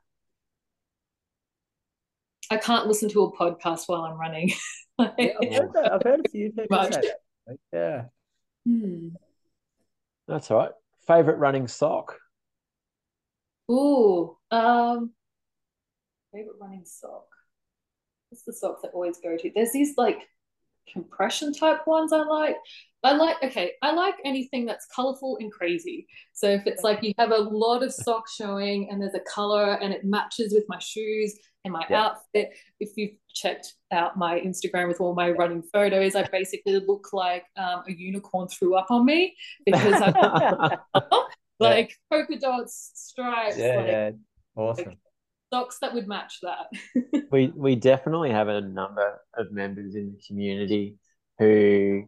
[2.51, 4.51] I can't listen to a podcast while I'm running.
[4.99, 5.91] I've heard, that.
[5.93, 6.93] I've heard a few people Much.
[6.93, 7.01] say
[7.47, 7.57] that.
[7.73, 8.03] Yeah.
[8.65, 9.09] Hmm.
[10.27, 10.71] That's all right.
[11.05, 12.17] Favorite running sock?
[13.69, 15.11] Ooh, um,
[16.33, 17.27] favorite running sock.
[18.29, 19.51] What's the socks I always go to?
[19.53, 20.19] There's these like
[20.91, 22.57] compression type ones I like.
[23.03, 26.07] I like, okay, I like anything that's colorful and crazy.
[26.33, 29.73] So if it's like you have a lot of socks showing and there's a color
[29.73, 32.05] and it matches with my shoes and my Yeah.
[32.07, 37.13] outfit, if you've checked out my Instagram with all my running photos, I basically look
[37.13, 40.77] like um, a unicorn threw up on me because I
[41.59, 44.11] like polka dots, stripes, Yeah, like yeah.
[44.55, 44.97] Awesome.
[45.53, 47.25] Socks that would match that.
[47.31, 50.97] we we definitely have a number of members in the community
[51.39, 52.03] who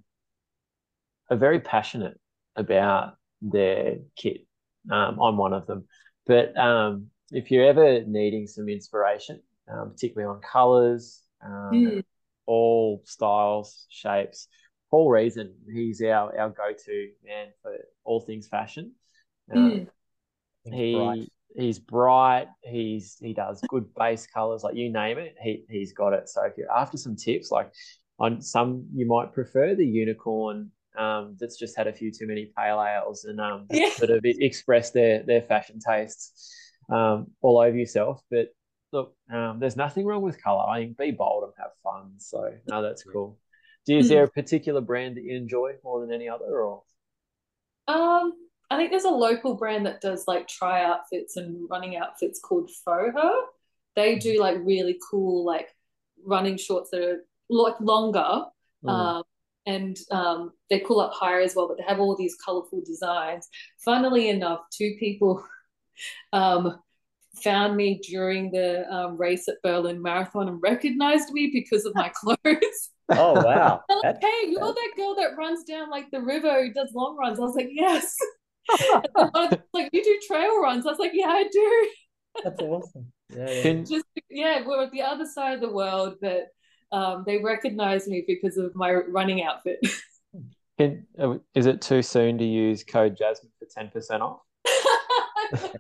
[1.30, 2.20] are very passionate
[2.56, 4.46] about their kit.
[4.90, 5.86] Um, I'm one of them.
[6.26, 12.04] But um, if you're ever needing some inspiration, um, particularly on colors, um, Mm.
[12.46, 14.48] all styles, shapes,
[14.90, 17.76] Paul Reason, he's our, our go-to man for
[18.06, 18.94] all things fashion.
[19.52, 19.88] Um,
[20.66, 20.74] Mm.
[20.74, 21.32] he Bright.
[21.56, 22.48] He's bright.
[22.64, 25.36] He's he does good base colors, like you name it.
[25.42, 26.30] He he's got it.
[26.30, 27.72] So if you're after some tips, like
[28.20, 32.52] on some you might prefer the unicorn um, that's just had a few too many
[32.58, 33.90] pale ales and um, Yeah.
[33.90, 36.54] sort of expressed their their fashion tastes
[36.92, 38.22] um, all over yourself.
[38.32, 38.48] But
[38.92, 40.68] look, um, there's nothing wrong with color.
[40.68, 42.14] I think be bold and have fun.
[42.18, 43.38] So no, that's cool.
[43.86, 46.84] Do you, is there a particular brand that you enjoy more than any other, or
[47.88, 48.34] Um,
[48.70, 52.70] I think there's a local brand that does like tri outfits and running outfits called
[52.86, 53.34] Foho.
[53.96, 55.70] They do like really cool like
[56.26, 58.46] running shorts that are like longer.
[58.84, 58.90] Mm.
[58.90, 59.24] Um,
[59.66, 63.48] and um, they pull up higher as well, but they have all these colorful designs.
[63.84, 65.46] Funnily enough, two people
[66.34, 66.80] um,
[67.44, 72.10] found me during the um, race at Berlin Marathon and recognized me because of my
[72.14, 72.90] clothes.
[73.10, 73.82] Oh wow.
[74.04, 77.40] Like, hey, you're that girl that runs down like the river who does long runs.
[77.40, 78.16] I was like, yes.
[78.80, 80.86] And then one of them was like, you do trail runs.
[80.86, 81.90] I was like, yeah, I do.
[82.44, 83.12] That's awesome.
[83.30, 83.74] Yeah, yeah.
[83.84, 86.48] Just yeah, we're at the other side of the world, but
[86.92, 89.80] um, they recognize me because of my running outfit.
[90.80, 94.40] can, uh, is it too soon to use code Jasmin for ten percent off?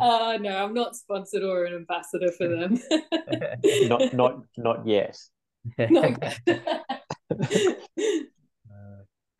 [0.00, 2.78] uh, no, I'm not sponsored or an ambassador for them.
[3.88, 5.18] Not not not yet.
[5.78, 6.34] Not-
[7.30, 7.74] Uh,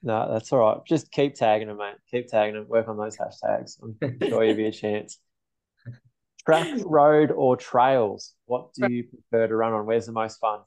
[0.03, 0.78] No, that's all right.
[0.86, 1.96] Just keep tagging them, mate.
[2.11, 2.68] Keep tagging them.
[2.68, 3.78] Work on those hashtags.
[3.82, 3.96] I'm
[4.28, 5.18] sure you'll be a chance.
[6.46, 8.34] Track, road, or trails?
[8.46, 9.86] What do you prefer to run on?
[9.86, 10.61] Where's the most fun?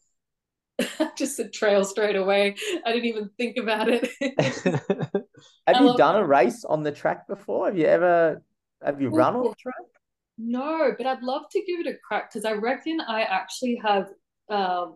[1.17, 2.55] Just a trail straight away.
[2.85, 4.09] I didn't even think about it.
[4.41, 7.67] Have I you love- done a race on the track before?
[7.67, 8.43] Have you ever
[8.83, 9.75] have you run on the track?
[10.37, 14.07] No, but I'd love to give it a crack because I reckon I actually have
[14.49, 14.95] um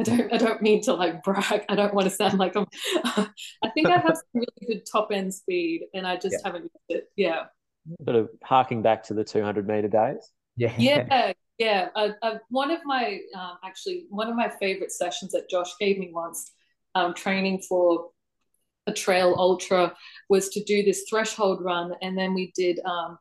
[0.00, 1.64] I don't I don't mean to like brag.
[1.68, 2.66] I don't want to sound like I'm
[3.62, 6.38] I think I have some really good top end speed and I just Yeah.
[6.44, 7.04] haven't used it.
[7.16, 7.44] Yeah.
[8.04, 10.30] Sort of harking back to the 200 meter days.
[10.56, 10.72] Yeah.
[10.78, 11.88] Yeah, yeah.
[11.94, 15.98] I, I, one of my um, actually one of my favorite sessions that Josh gave
[15.98, 16.52] me once,
[16.94, 18.10] um, training for
[18.86, 19.94] a trail ultra,
[20.28, 23.18] was to do this threshold run, and then we did um,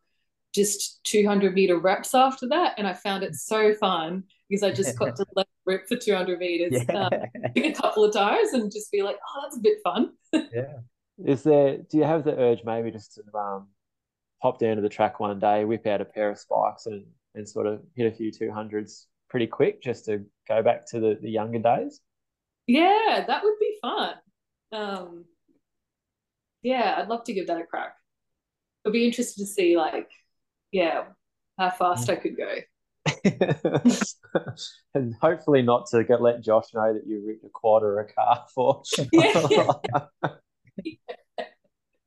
[0.56, 4.98] just 200 meter reps after that, and I found it so fun because I just
[4.98, 7.08] got to let rip for 200 meters Yeah.
[7.08, 7.12] um,
[7.56, 10.14] a couple of times and just be like, oh, that's a bit fun.
[10.34, 10.80] yeah.
[11.26, 13.68] Is there, do you have the urge maybe just to um,
[14.42, 17.48] pop down to the track one day, whip out a pair of spikes and, and
[17.48, 21.30] sort of hit a few 200s pretty quick just to go back to the, the
[21.30, 22.00] younger days?
[22.68, 24.14] Yeah, that would be fun.
[24.72, 25.26] Um,
[26.62, 27.96] yeah, I'd love to give that a crack.
[28.86, 30.10] I'd be interested to see, like,
[30.72, 31.04] yeah,
[31.58, 32.56] how fast I could go.
[34.94, 38.12] and hopefully not to get let Josh know that you ripped a quad or a
[38.12, 39.74] calf or Yeah.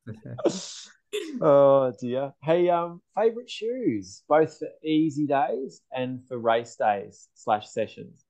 [1.40, 2.32] oh dear.
[2.42, 8.24] Hey, um, favorite shoes, both for easy days and for race days slash sessions.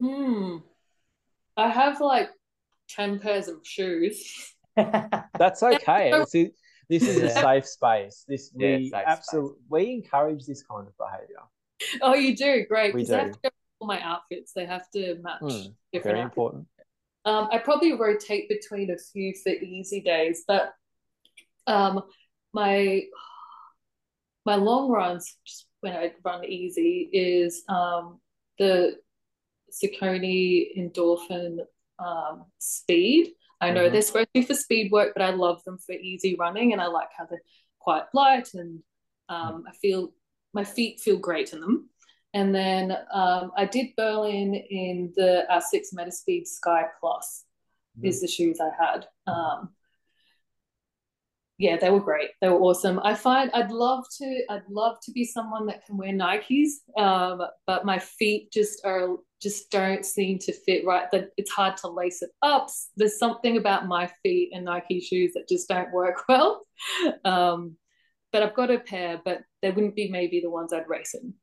[0.00, 0.58] Hmm.
[1.56, 2.30] I have like
[2.88, 4.54] 10 pairs of shoes.
[4.76, 6.10] That's okay.
[6.12, 6.50] This is,
[6.88, 8.24] this is a safe space.
[8.26, 11.42] This we safe absolutely we encourage this kind of behavior.
[12.02, 12.66] Oh, you do?
[12.68, 12.94] Great.
[12.94, 14.52] We I have to go all my outfits.
[14.52, 16.36] They have to match Mm, different Very outfits.
[16.36, 16.66] important.
[17.24, 20.74] Um, I probably rotate between a few for easy days, but
[21.66, 22.02] um,
[22.52, 23.02] my
[24.44, 28.20] my long runs, just when I run easy, is um,
[28.58, 28.96] the
[29.72, 31.58] Saucony Endorphin
[31.98, 33.32] um, Speed.
[33.60, 33.92] I know Mhm.
[33.92, 36.82] they're supposed to be for speed work, but I love them for easy running, and
[36.82, 37.40] I like how they're
[37.78, 38.82] quite light, and
[39.28, 40.12] um, I feel
[40.52, 41.88] my feet feel great in them.
[42.34, 47.44] And then um, I did Berlin in the Asics Metaspeed Sky Plus
[48.02, 49.06] is the shoes I had.
[49.26, 49.70] Um,
[51.58, 52.30] yeah, they were great.
[52.40, 52.98] They were awesome.
[53.04, 57.42] I find I'd love to I'd love to be someone that can wear Nikes, um,
[57.66, 61.10] but my feet just are just don't seem to fit right.
[61.12, 62.68] That it's hard to lace it up.
[62.96, 66.62] There's something about my feet and Nike shoes that just don't work well.
[67.24, 67.76] Um,
[68.32, 71.34] but I've got a pair, but they wouldn't be maybe the ones I'd race in.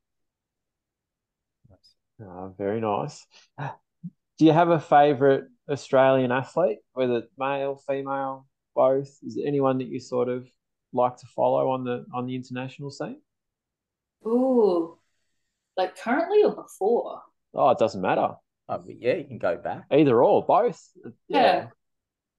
[2.21, 3.25] Oh, very nice.
[3.57, 9.07] Do you have a favorite Australian athlete, whether male, female, both?
[9.23, 10.47] Is there anyone that you sort of
[10.91, 13.21] like to follow on the on the international scene?
[14.25, 14.97] Ooh,
[15.77, 17.21] like currently or before?
[17.53, 18.35] Oh, it doesn't matter.
[18.67, 19.85] Oh, yeah, you can go back.
[19.91, 20.81] Either or, both.
[21.27, 21.67] Yeah.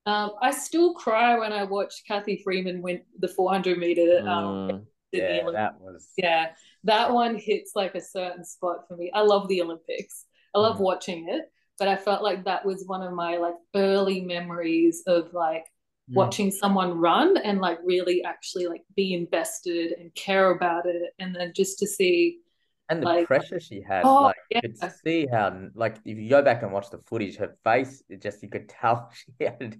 [0.06, 4.22] Um, I still cry when I watch Cathy Freeman win the 400 meter.
[4.26, 5.52] Um, Mm, Yeah, Olympics.
[5.52, 6.08] that was.
[6.16, 6.52] yeah,
[6.84, 9.10] that one hits like a certain spot for me.
[9.12, 10.26] I love the Olympics.
[10.54, 10.80] I love Mhm.
[10.80, 15.32] watching it, but I felt like that was one of my like early memories of
[15.34, 15.66] like
[16.10, 16.14] Mm.
[16.14, 21.34] watching someone run and like really actually like be invested and care about it, and
[21.36, 22.40] then just to see
[22.90, 24.60] And the like- pressure she had, Oh, like yeah.
[24.64, 28.02] you could see how, like, if you go back and watch the footage, her face,
[28.08, 29.78] it just you could tell she had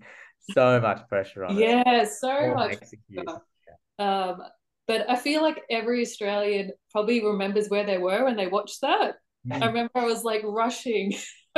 [0.53, 1.61] so much pressure on her.
[1.61, 2.77] yeah, so Poor much.
[3.99, 4.43] Um,
[4.87, 9.17] but I feel like every Australian probably remembers where they were when they watched that.
[9.51, 11.15] I remember I was like rushing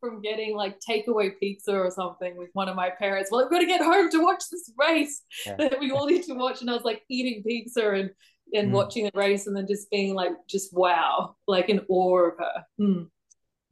[0.00, 3.30] from getting like takeaway pizza or something with one of my parents.
[3.30, 5.56] Well, I've got to get home to watch this race Yeah.
[5.58, 6.60] that we all need to watch.
[6.60, 8.10] And I was like eating pizza and
[8.54, 8.72] and Mm.
[8.72, 12.64] watching the race and then just being like just wow, like in awe of her.
[12.80, 13.10] Mm.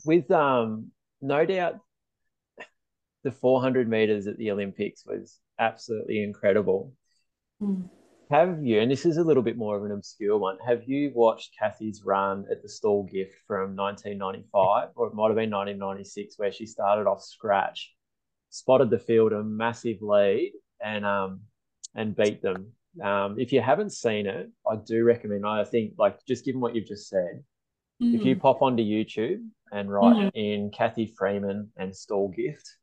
[0.04, 1.80] with um, no doubt,
[3.24, 6.92] the 400 meters at the Olympics was absolutely incredible.
[7.60, 7.88] Mm.
[8.30, 11.12] Have you, and this is a little bit more of an obscure one, have you
[11.14, 16.36] watched Kathy's run at the Stawell Gift from 1995, or it might have been 1996,
[16.38, 17.94] where she started off scratch,
[18.50, 20.52] spotted the field a massive lead,
[20.84, 21.40] and um
[21.94, 22.72] and beat them.
[23.03, 25.47] Um, if you haven't seen it, I do recommend.
[25.47, 27.44] I think, like, just given what you've just said,
[28.01, 28.40] if you Mm.
[28.40, 32.76] pop onto YouTube and write in Cathy Freeman and Stawell Gift,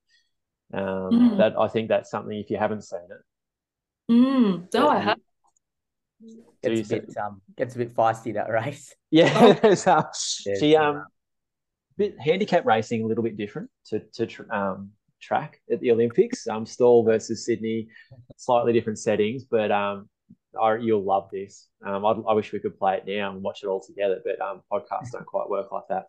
[0.74, 1.38] um, Mhm.
[1.38, 2.38] that I think that's something.
[2.38, 3.22] If you haven't seen it,
[4.10, 4.68] Mm.
[4.74, 5.18] No, I have.
[6.62, 8.94] Gets a bit um gets a bit feisty that race.
[9.12, 9.76] Yeah, Oh.
[9.76, 10.04] so
[10.46, 11.06] Yeah, she um
[11.98, 14.92] bit handicap racing a little bit different to to um
[15.24, 16.48] track at the Olympics.
[16.48, 17.88] Um, Stawell versus Sydney,
[18.38, 20.10] slightly different settings, but um,
[20.62, 21.68] I, you'll love this.
[21.86, 24.40] Um, I, I wish we could play it now and watch it all together, but
[24.42, 26.06] um, podcasts don't quite work like that.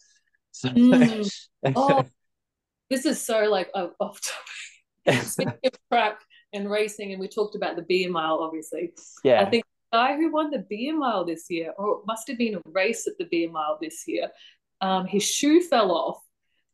[0.53, 1.31] So, Mm.
[1.77, 2.05] Oh,
[2.91, 4.21] this is so like off off
[5.07, 5.23] topic.
[5.27, 6.21] Speaking of track
[6.53, 8.93] and racing, and we talked about the beer mile, obviously.
[9.25, 12.29] yeah, I think the guy who won the beer mile this year, or it must
[12.29, 14.29] have been a race at the beer mile this year,
[14.81, 16.19] um, his shoe fell off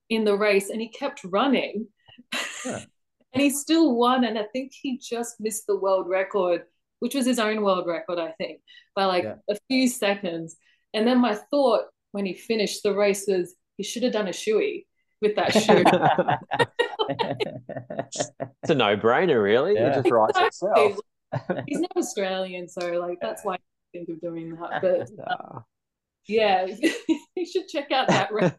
[0.08, 1.86] in the race and he kept running.
[2.64, 2.84] Yeah.
[3.32, 4.24] and he still won.
[4.24, 6.62] And I think he just missed the world record,
[7.00, 8.60] which was his own world record, I think,
[8.94, 9.36] by like Yeah.
[9.48, 10.56] a few seconds.
[10.94, 14.32] And then my thought when he finished the race was he should have done a
[14.32, 14.86] shoey
[15.22, 15.84] with that shoe.
[18.62, 19.74] It's a no-brainer, really.
[19.74, 19.90] Yeah.
[19.90, 20.98] It just writes itself.
[21.66, 23.58] He's not Australian, so like that's why I
[23.92, 24.82] think of doing that.
[24.82, 25.62] But Ah.
[26.26, 26.66] yeah,
[27.36, 28.52] you should check out that race.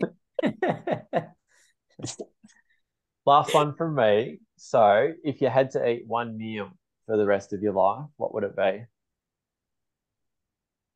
[3.26, 4.40] Last one from me.
[4.58, 6.70] So, if you had to eat one meal
[7.06, 8.86] for the rest of your life, what would it be?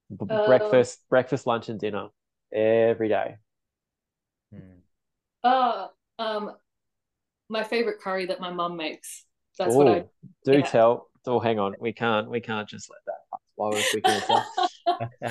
[0.09, 2.09] B- Uh, breakfast, breakfast, lunch, and dinner
[2.53, 3.38] every day.
[4.51, 4.59] Hmm.
[5.43, 5.88] Uh,
[6.19, 6.55] um,
[7.49, 9.26] my favorite curry that my mum makes.
[9.57, 10.05] That's what I.
[10.43, 10.61] Do yeah.
[10.61, 11.09] tell.
[11.28, 11.76] Oh, hang on.
[11.80, 12.30] We can't.
[12.30, 13.24] We can't just let that pass
[13.55, 14.21] while we're speaking.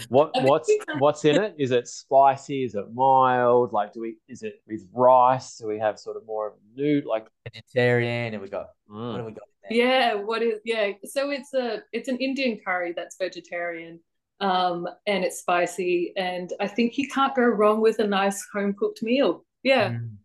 [0.08, 1.54] What what's what's in it?
[1.58, 2.64] Is it spicy?
[2.64, 3.72] Is it mild?
[3.72, 4.16] Like, do we?
[4.28, 5.58] Is it with rice?
[5.58, 7.06] Do we have sort of more of a nude?
[7.06, 9.16] Like, Vegetarian, and we got what mm.
[9.16, 9.44] have we got?
[9.68, 9.78] there?
[9.78, 10.92] Yeah, what is yeah?
[11.04, 14.00] So it's a it's an Indian curry that's vegetarian,
[14.40, 18.74] um, and it's spicy, and I think you can't go wrong with a nice home
[18.74, 19.44] cooked meal.
[19.62, 20.16] Yeah, Mm.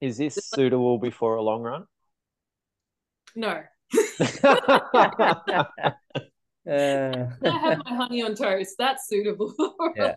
[0.00, 1.86] is this suitable before a long run?
[3.34, 3.62] no,
[6.68, 8.74] Uh, I have my honey on toast.
[8.78, 9.54] That's suitable.
[9.96, 10.14] Yeah.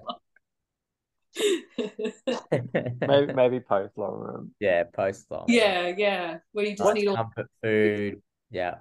[3.07, 4.51] maybe maybe post long run.
[4.59, 5.45] yeah, post long.
[5.47, 6.37] yeah, yeah.
[6.51, 7.15] Where you just Nice need all.
[7.15, 8.21] comfort food.
[8.49, 8.75] Yeah.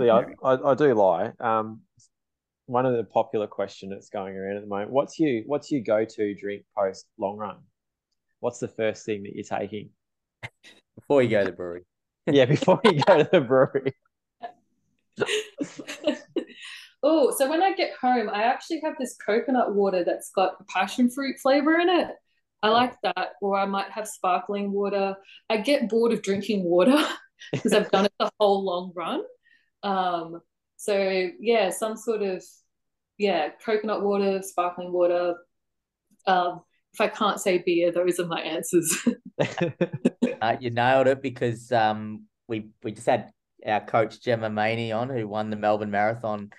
[0.00, 1.30] See, I, I, I do lie.
[1.38, 1.82] Um,
[2.66, 4.90] one of the popular question that's going around at the moment.
[4.90, 7.58] What's you What's your go to drink post long run?
[8.40, 9.90] What's the first thing that you're taking?
[10.96, 11.82] Before you go to the brewery.
[12.26, 13.94] Yeah, before you go to the brewery.
[17.02, 21.10] oh, so when I get home, I actually have this coconut water that's got passion
[21.10, 22.08] fruit flavor in it.
[22.62, 23.32] I like that.
[23.40, 25.16] Or I might have sparkling water.
[25.50, 26.96] I get bored of drinking water
[27.52, 29.22] because I've done it the whole long run.
[29.82, 30.40] Um,
[30.76, 32.42] so yeah, some sort of
[33.18, 35.34] yeah, coconut water, sparkling water.
[36.26, 36.60] Um,
[36.92, 38.96] if I can't say beer, those are my answers.
[40.40, 43.30] Uh, you nailed it because um we we just had
[43.64, 46.50] our coach Gemma Maini on who won the Melbourne Marathon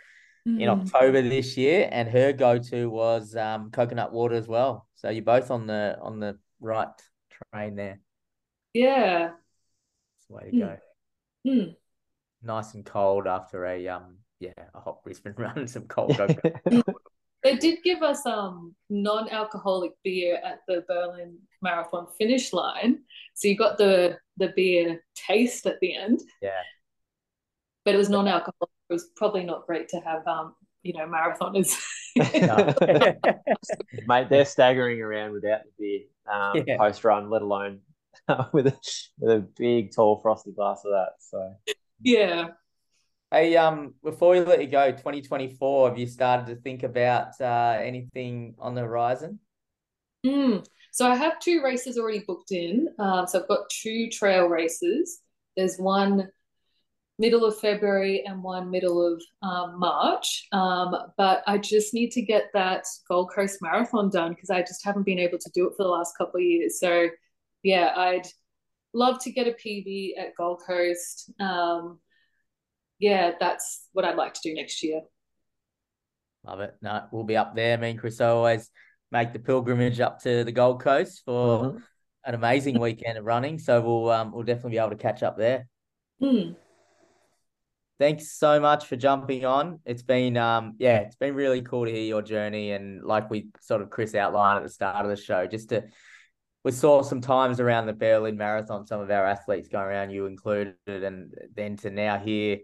[0.45, 0.81] in Mm.
[0.81, 4.87] October this year, and her go-to was um coconut water as well.
[4.95, 6.89] So you're both on the on the right
[7.51, 7.99] train there.
[8.73, 9.29] Yeah.
[9.29, 10.59] That's the way to Hmm.
[10.59, 10.77] go.
[11.45, 11.69] Hmm.
[12.41, 16.85] Nice and cold after a um yeah a hot Brisbane run, some cold coconut.
[17.43, 22.99] They did give us um non-alcoholic beer at the Berlin Marathon finish line.
[23.33, 26.61] So you got the the beer taste at the end, yeah.
[27.85, 28.69] but it was non-alcoholic.
[28.89, 31.73] It was probably not great to have um, you know, marathoners.
[34.05, 36.77] Mate, they're staggering around without the beer um, Yeah.
[36.77, 37.79] post run, let alone
[38.53, 38.77] with a
[39.19, 41.13] with a big tall frosty glass of that.
[41.19, 41.55] So
[42.01, 42.49] yeah.
[43.31, 47.79] Hey, um, before we let you go, 2024, have you started to think about uh,
[47.81, 49.39] anything on the horizon?
[50.23, 50.63] Mm.
[50.91, 52.89] So I have two races already booked in.
[52.99, 55.21] Um, so I've got two trail races.
[55.57, 56.29] There's one
[57.19, 60.47] middle of February and one middle of um, March.
[60.51, 64.83] Um, but I just need to get that Gold Coast Marathon done because I just
[64.83, 66.79] haven't been able to do it for the last couple of years.
[66.79, 67.09] So
[67.61, 68.27] yeah, I'd
[68.93, 71.31] love to get a PB at Gold Coast.
[71.39, 71.99] Um,
[72.99, 75.01] yeah, that's what I'd like to do next year.
[76.45, 76.75] Love it.
[76.81, 77.77] No, we'll be up there.
[77.77, 78.69] Me and Chris always
[79.11, 81.83] make the pilgrimage up to the Gold Coast for Mhm.
[82.25, 83.59] an amazing weekend of running.
[83.59, 85.67] So we'll um we'll definitely be able to catch up there.
[86.19, 86.53] Hmm.
[88.03, 89.79] Thanks so much for jumping on.
[89.85, 93.47] It's been um yeah, it's been really cool to hear your journey and like we
[93.61, 95.85] sort of Chris outlined at the start of the show, just to
[96.65, 100.25] we saw some times around the Berlin Marathon, some of our athletes going around, you
[100.25, 102.57] included, and then to now hear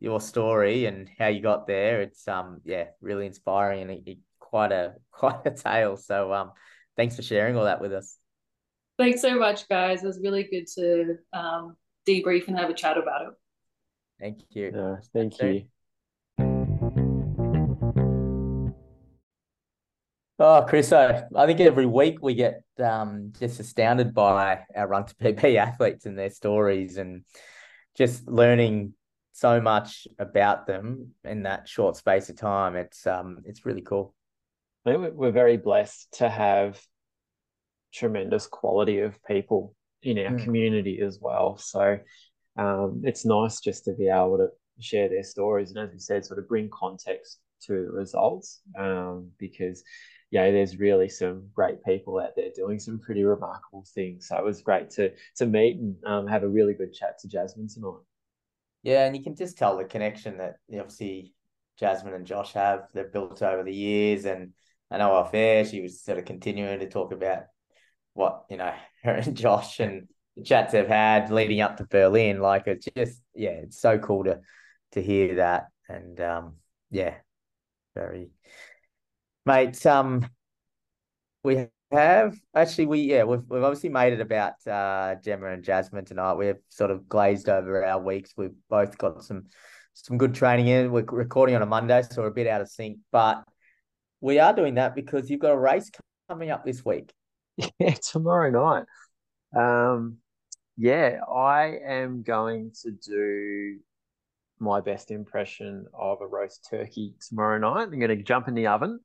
[0.00, 2.00] your story and how you got there.
[2.00, 5.98] It's um yeah, really inspiring and it, it- quite a quite a tale.
[5.98, 6.52] So um
[6.96, 8.16] thanks for sharing all that with us.
[8.96, 10.02] Thanks so much, guys.
[10.02, 11.76] It was really good to um,
[12.08, 13.34] debrief and have a chat about it.
[14.20, 14.72] Thank you.
[14.74, 15.54] Yeah, thank Soon.
[15.54, 15.64] you.
[20.40, 25.56] Oh, Chris, I I think every week we get um, just astounded by our Run2PB
[25.56, 27.24] athletes and their stories and
[27.96, 28.94] just learning
[29.32, 32.76] so much about them in that short space of time.
[32.76, 34.14] It's um it's really cool.
[34.86, 36.80] I think we- we're very blessed to have
[37.92, 40.44] tremendous quality of people in our Mm.
[40.44, 41.56] community as well.
[41.56, 41.98] So
[42.58, 44.48] um, it's nice just to be able to
[44.80, 49.82] share their stories and, as you said, sort of bring context to results um, because
[50.30, 54.28] yeah, there's really some great people out there doing some pretty remarkable things.
[54.28, 57.28] So it was great to to meet and um, have a really good chat to
[57.28, 58.02] Jasmin tonight.
[58.82, 61.34] Yeah, and you can just tell the connection that obviously
[61.78, 62.88] Jasmin and Josh have.
[62.92, 64.52] They've built over the years, and
[64.90, 67.44] I know off air she was sort of continuing to talk about
[68.12, 70.08] what you know her and Josh and
[70.44, 72.40] chats they've had leading up to Berlin.
[72.40, 74.40] Like it's just yeah, it's so cool to
[74.92, 76.54] to hear that, and um,
[76.90, 77.14] yeah,
[77.94, 78.30] very
[79.44, 79.84] mate.
[79.86, 80.28] Um,
[81.44, 86.04] we have actually we yeah we've we've obviously made it about uh Gemma and Jasmin
[86.04, 86.34] tonight.
[86.34, 88.32] We've sort of glazed over our weeks.
[88.36, 89.46] We've both got some
[89.94, 90.92] some good training in.
[90.92, 93.42] We're recording on a Monday, so we're a bit out of sync, but
[94.20, 95.90] we are doing that because you've got a race
[96.28, 97.12] coming up this week.
[97.80, 98.84] Yeah, tomorrow night.
[99.56, 100.18] Um,
[100.78, 103.80] yeah, I am going to do
[104.60, 107.88] my best impression of a roast turkey tomorrow night.
[107.92, 109.00] I'm going to jump in the oven.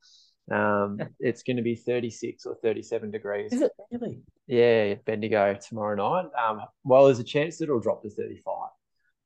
[0.51, 3.51] Um, it's going to be 36 or 37 degrees.
[3.51, 4.21] Is it really?
[4.45, 6.29] Yeah, Bendigo tomorrow night.
[6.39, 8.53] Um, well, there's a chance that it'll drop to 35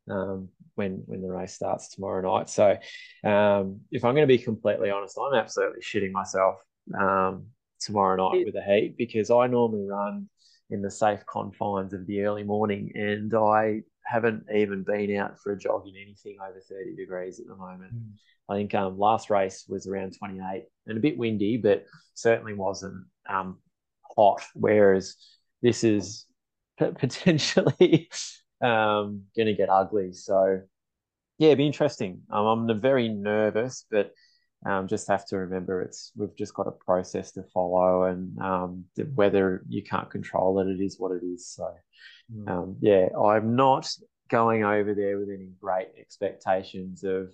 [0.10, 2.50] um, when when the race starts tomorrow night.
[2.50, 2.78] So,
[3.26, 6.56] um, if I'm going to be completely honest, I'm absolutely shitting myself
[6.98, 7.48] um,
[7.82, 10.30] tomorrow night with the heat because I normally run
[10.70, 15.52] in the safe confines of the early morning, and I haven't even been out for
[15.52, 17.94] a jog in anything over 30 degrees at the moment.
[17.94, 18.12] Mm.
[18.50, 23.06] I think um, last race was around 28 and a bit windy, but certainly wasn't
[23.30, 23.58] um,
[24.16, 24.42] hot.
[24.54, 25.16] Whereas
[25.62, 26.26] this is
[26.78, 28.10] potentially
[28.62, 30.14] um, going to get ugly.
[30.14, 30.62] So,
[31.38, 32.22] yeah, it'd be interesting.
[32.32, 34.14] Um, I'm very nervous, but
[34.66, 38.86] um, just have to remember it's we've just got a process to follow, and um,
[39.16, 41.48] whether you can't control it, it is what it is.
[41.48, 41.70] So,
[42.34, 42.50] mm.
[42.50, 43.88] um, yeah, I'm not
[44.30, 47.34] going over there with any great expectations of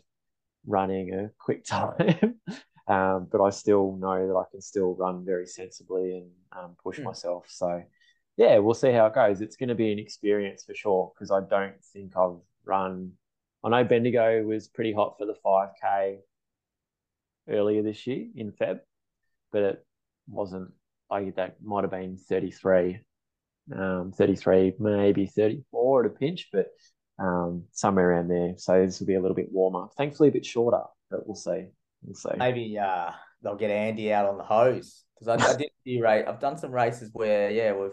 [0.67, 2.39] running a quick time.
[2.88, 6.99] um, but I still know that I can still run very sensibly and um, push
[6.99, 7.05] mm.
[7.05, 7.45] myself.
[7.47, 7.84] So,
[8.36, 9.39] yeah, we'll see how it goes.
[9.41, 13.13] It's going to be an experience for sure because I don't think I've run.
[13.63, 16.17] I know Bendigo was pretty hot for the 5K
[17.49, 18.79] earlier this year in Feb,
[19.51, 19.85] but it
[20.27, 20.71] wasn't.
[21.11, 22.99] I think that might have been 33,
[23.75, 26.67] um, 33, maybe 34 at a pinch, but
[27.19, 28.53] um, somewhere around there.
[28.57, 29.87] So this will be a little bit warmer.
[29.97, 30.81] Thankfully, a bit shorter,
[31.11, 31.67] but we'll see.
[32.01, 32.37] We'll see.
[32.37, 36.25] Maybe uh, they'll get Andy out on the hose because I, I did do race.
[36.27, 37.91] I've done some races where yeah, we've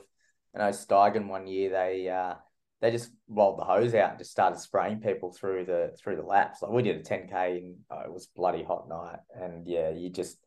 [0.54, 2.34] I know Steigen one year they uh,
[2.80, 6.22] they just rolled the hose out and just started spraying people through the through the
[6.22, 6.62] laps.
[6.62, 10.10] Like we did a 10k and oh, it was bloody hot night, and yeah, you
[10.10, 10.38] just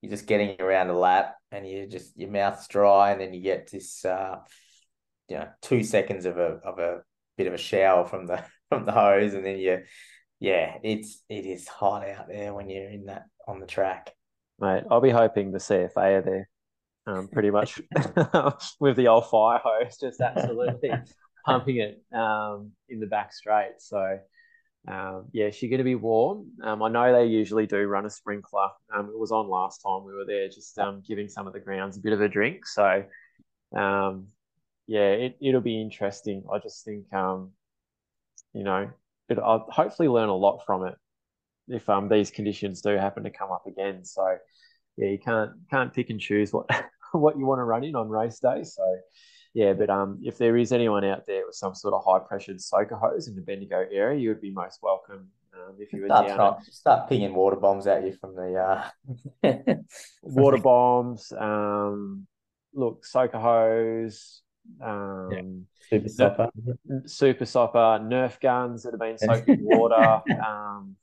[0.00, 3.40] you're just getting around the lap and you just your mouth's dry, and then you
[3.40, 4.36] get this uh,
[5.28, 7.02] you know two seconds of a of a
[7.36, 9.78] bit of a shower from the from the hose, and then you
[10.40, 14.14] yeah, it's it is hot out there when you're in that on the track.
[14.60, 16.48] Mate, I'll be hoping the CFA are there
[17.06, 17.80] um, pretty much
[18.80, 20.90] with the old fire hose, just absolutely
[21.48, 23.74] pumping it um, in the back straight.
[23.78, 24.18] So,
[24.86, 26.50] um, yeah, she's going to be warm.
[26.62, 28.68] Um, I know they usually do run a sprinkler.
[28.94, 31.60] Um, it was on last time we were there, just um, giving some of the
[31.60, 32.66] grounds a bit of a drink.
[32.66, 33.04] So,
[33.76, 34.28] um,
[34.86, 36.44] yeah, it, it'll be interesting.
[36.52, 37.52] I just think, um,
[38.54, 38.90] you know,
[39.28, 40.94] it, I'll hopefully learn a lot from it
[41.68, 44.04] if these conditions do happen to come up again.
[44.04, 44.38] So,
[44.96, 46.66] yeah, you can't can't pick and choose what
[47.12, 48.64] what you want to run in on race day.
[48.64, 48.82] So
[49.58, 52.60] yeah, but um, if there is anyone out there with some sort of high pressured
[52.60, 55.26] soaker hose in the Bendigo area, you would be most welcome.
[55.52, 56.64] Um, if you were start, down at...
[56.72, 58.90] start pinging water bombs at you from the
[59.42, 59.74] uh...
[60.22, 61.32] water bombs.
[61.36, 62.28] Um,
[62.72, 64.42] look, soaker hose,
[64.80, 65.98] um, yeah.
[65.98, 66.50] super sopper,
[67.06, 70.22] super sopper, Nerf guns that have been soaked in water.
[70.40, 70.94] um,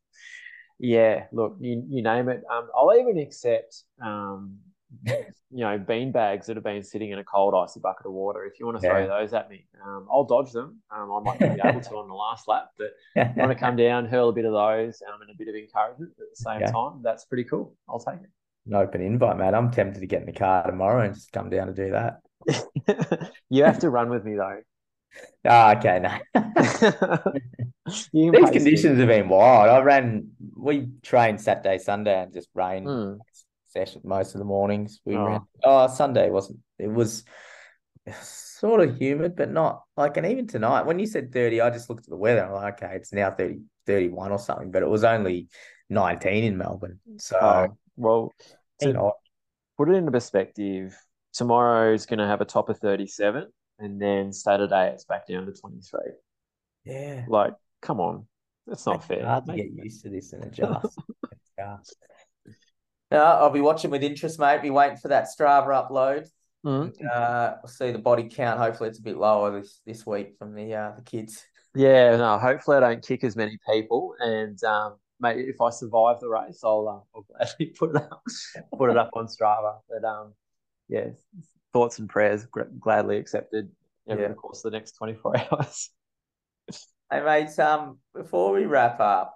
[0.80, 2.42] yeah, look, you, you name it.
[2.50, 4.60] Um, I'll even accept um,
[5.56, 8.44] you know, bean bags that have been sitting in a cold icy bucket of water.
[8.44, 9.08] If you want to throw yeah.
[9.08, 10.82] those at me, um, I'll dodge them.
[10.94, 13.56] Um, I might not be able to on the last lap, but I want to
[13.56, 16.36] come down, hurl a bit of those, um, and a bit of encouragement at the
[16.36, 17.02] same time.
[17.04, 17.74] That's pretty cool.
[17.88, 18.30] I'll take it.
[18.68, 19.54] An open invite, mate.
[19.54, 23.32] I'm tempted to get in the car tomorrow and just come down to do that.
[23.50, 24.62] you have to run with me though.
[25.48, 26.10] Ah, oh, okay, no.
[28.12, 29.00] These conditions me.
[29.00, 29.70] have been wild.
[29.70, 30.32] I ran.
[30.58, 32.84] We trained Saturday, Sunday, and just rain.
[32.84, 33.20] Mm
[33.76, 35.02] session most of the mornings.
[35.06, 35.26] We oh.
[35.26, 35.42] ran.
[35.64, 36.60] Oh, Sunday wasn't.
[36.80, 37.24] It was
[38.22, 40.18] sort of humid, but not like.
[40.18, 42.46] And even tonight, when you said thirty, I just looked at the weather.
[42.46, 45.48] I'm like, okay, it's now 30, 31 or something, but it was only
[45.90, 47.00] nineteen in Melbourne.
[47.18, 48.34] So, oh, well,
[48.82, 49.14] to know,
[49.78, 50.96] put it into perspective.
[51.34, 53.48] Tomorrow is going to have a top of thirty-seven,
[53.80, 56.14] and then Saturday it's back down to twenty-three.
[56.86, 58.28] Yeah, like, come on,
[58.68, 59.26] that's not fair.
[59.26, 60.98] Hard to get used to this and adjust.
[63.16, 64.62] No, I'll be watching with interest, mate.
[64.62, 66.28] Be waiting for that Strava upload.
[66.66, 66.92] Mm.
[67.10, 68.60] Uh, we'll see the body count.
[68.60, 71.42] Hopefully, it's a bit lower this this week from the uh, the kids.
[71.74, 74.16] Yeah, no, hopefully I don't kick as many people.
[74.20, 78.22] And um, mate, if I survive the race, I'll, uh, I'll gladly put it up,
[78.78, 79.78] put it up on Strava.
[79.90, 80.34] But um,
[80.90, 81.12] yeah,
[81.72, 82.46] thoughts and prayers
[82.82, 83.70] gladly accepted
[84.10, 84.28] over yeah.
[84.28, 85.90] the course of the next 24 hours.
[87.10, 89.35] Hey, mate, um, before we wrap up,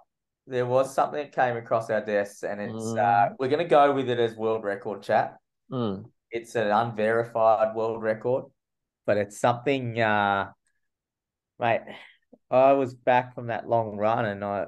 [0.50, 2.98] there was something that came across our desks, and it's mm.
[2.98, 5.36] uh, we're going to go with it as world record chat.
[5.70, 6.06] Mm.
[6.30, 8.44] It's an unverified world record,
[9.06, 10.50] but it's something, uh,
[11.58, 11.82] mate.
[12.50, 14.66] I was back from that long run, and I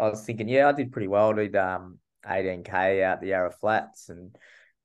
[0.00, 1.30] I was thinking, yeah, I did pretty well.
[1.30, 4.36] I did um 18k out the Yarra Flats and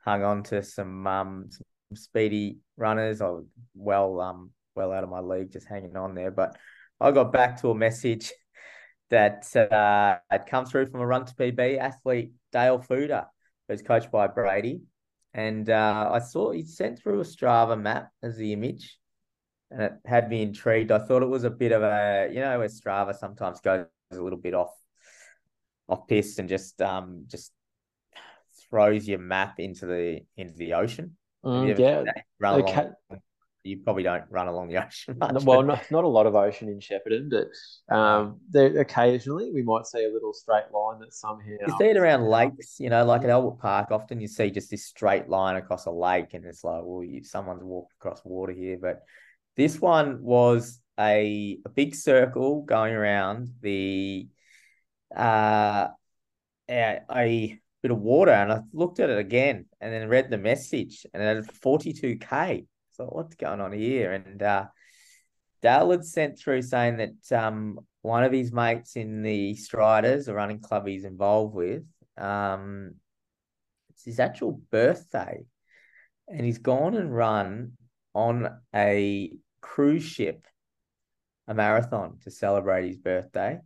[0.03, 3.21] hung on to some um some speedy runners.
[3.21, 3.45] I was
[3.76, 6.31] well um well out of my league, just hanging on there.
[6.31, 6.57] But
[6.99, 8.31] I got back to a message
[9.10, 13.26] that uh, had come through from a Run2PB athlete, Dale Fooder,
[13.68, 14.81] who's coached by Brady.
[15.34, 18.98] And uh, I saw he sent through a Strava map as the image,
[19.69, 20.91] and it had me intrigued.
[20.91, 24.15] I thought it was a bit of a, you know, where Strava sometimes goes a
[24.15, 24.73] little bit off,
[25.88, 27.52] off piste and just um just
[28.69, 31.15] throws your map into the into the ocean.
[31.45, 32.11] Mm, yeah,
[32.53, 32.90] okay.
[33.64, 35.44] You probably don't run along the ocean much.
[35.44, 39.86] Well, not, not a lot of ocean in Shepparton, but um, there occasionally we might
[39.86, 42.80] see a little straight line that somehow you see it around lakes.
[42.80, 45.91] You know, like at Albert Park, often you see just this straight line across a
[45.91, 48.77] lake, and it's like, well, you, someone's walked across water here.
[48.81, 49.02] But
[49.57, 54.27] this one was a, a big circle going around the
[55.15, 55.88] uh
[56.69, 60.38] a, a bit of water, and I looked at it again, and then read the
[60.38, 62.65] message, and it had forty two k
[62.99, 64.11] thought, what's going on here?
[64.11, 64.65] And uh,
[65.61, 70.34] Dale had sent through saying that um, one of his mates in the Striders, a
[70.34, 71.84] running club he's involved with,
[72.17, 72.95] um,
[73.89, 75.45] it's his actual birthday.
[76.27, 77.71] And he's gone and run
[78.13, 79.31] on a
[79.61, 80.45] cruise ship,
[81.47, 83.59] a marathon to celebrate his birthday.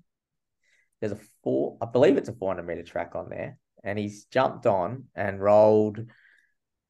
[1.01, 3.57] There's a four, I believe it's a 400 meter track on there.
[3.83, 5.99] And he's jumped on and rolled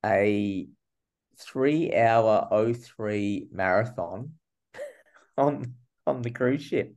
[0.05, 0.67] a
[1.38, 4.31] three hour 03 marathon
[5.38, 5.73] on
[6.05, 6.93] on the cruise ship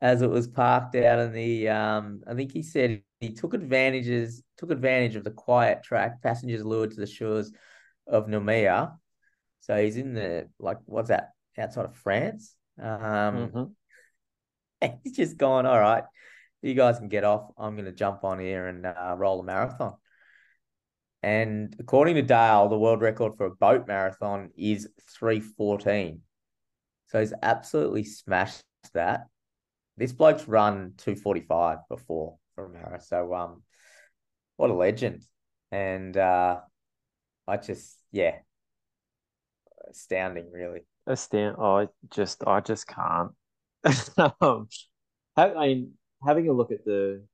[0.00, 4.42] as it was parked out in the um I think he said he took advantages
[4.58, 7.52] took advantage of the quiet track passengers lured to the shores
[8.06, 8.96] of Noumea.
[9.60, 12.54] So he's in the like what's that outside of France?
[12.80, 12.88] Um
[14.82, 14.88] mm-hmm.
[15.04, 16.04] he's just gone all right
[16.64, 17.50] you guys can get off.
[17.58, 19.94] I'm going to jump on here and uh, roll a marathon
[21.24, 24.86] and according to Dale, the world record for a boat marathon is
[25.18, 26.20] 314.
[27.06, 29.28] So he's absolutely smashed that.
[29.96, 33.00] This bloke's run 245 before for a marathon.
[33.00, 33.62] So um
[34.56, 35.22] what a legend.
[35.72, 36.60] And uh
[37.48, 38.36] I just yeah.
[39.88, 40.80] Astounding really.
[41.06, 43.30] Astound I just I just can't.
[44.42, 44.68] um,
[45.38, 45.92] I mean
[46.22, 47.24] having a look at the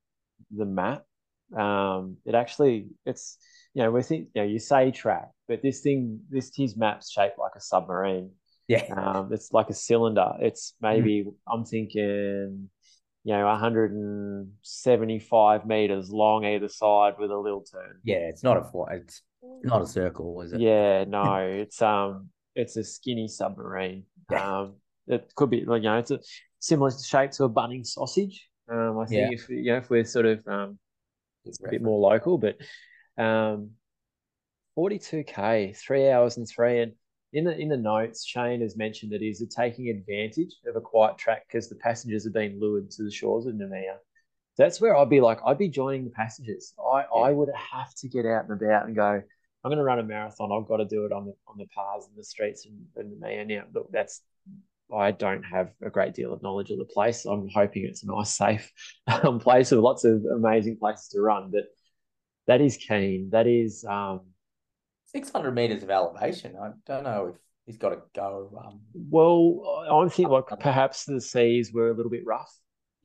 [0.49, 1.03] the map,
[1.53, 3.37] um, it actually it's
[3.73, 7.11] you know, we think, you know, you say track, but this thing, this his map's
[7.11, 8.31] shaped like a submarine.
[8.67, 8.83] Yeah.
[8.95, 10.33] Um, it's like a cylinder.
[10.39, 11.33] It's maybe, mm.
[11.47, 12.69] I'm thinking,
[13.23, 17.99] you know, 175 meters long either side with a little turn.
[18.03, 19.21] Yeah, it's not a four, it's
[19.63, 20.61] not a circle, is it?
[20.61, 24.03] Yeah, no, it's um, it's a skinny submarine.
[24.29, 24.59] Yeah.
[24.59, 24.75] Um,
[25.07, 26.19] it could be you know, it's a
[26.59, 28.47] similar shape to a Bunnings sausage.
[28.71, 29.37] Um, I think yeah.
[29.37, 30.79] if you know if we're sort of um,
[31.45, 32.57] it's a bit more local, but
[33.17, 33.71] um,
[34.77, 36.81] 42k, three hours and three.
[36.81, 36.93] And
[37.33, 41.17] in the in the notes, Shane has mentioned that he's taking advantage of a quiet
[41.17, 43.97] track because the passengers have been lured to the shores of Noumea.
[44.57, 46.73] That's where I'd be like, I'd be joining the passengers.
[46.77, 47.21] I, yeah.
[47.21, 49.21] I would have to get out and about and go.
[49.63, 50.51] I'm going to run a marathon.
[50.51, 53.21] I've got to do it on the on the paths and the streets and, and
[53.21, 53.47] Noumea.
[53.47, 54.21] Now, look, that's
[54.93, 57.25] I don't have a great deal of knowledge of the place.
[57.25, 58.71] I'm hoping it's a nice, safe
[59.23, 61.49] um, place with lots of amazing places to run.
[61.51, 61.65] But
[62.51, 63.29] that is keen.
[63.31, 64.21] That is um,
[65.05, 66.57] 600 meters of elevation.
[66.61, 68.51] I don't know if he's got to go.
[68.61, 72.53] Um, well, I think like perhaps the seas were a little bit rough.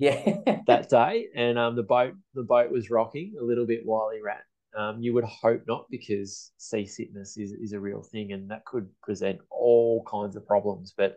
[0.01, 4.11] Yeah, that day, and um, the boat the boat was rocking a little bit while
[4.13, 4.43] he ran.
[4.77, 8.89] Um, you would hope not because seasickness is, is a real thing and that could
[9.03, 10.93] present all kinds of problems.
[10.95, 11.17] But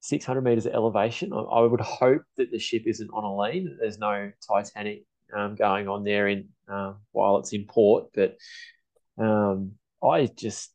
[0.00, 3.64] 600 meters of elevation, I, I would hope that the ship isn't on a lean,
[3.64, 8.06] that there's no Titanic um, going on there in uh, while it's in port.
[8.14, 8.36] But
[9.18, 9.72] um,
[10.02, 10.72] I just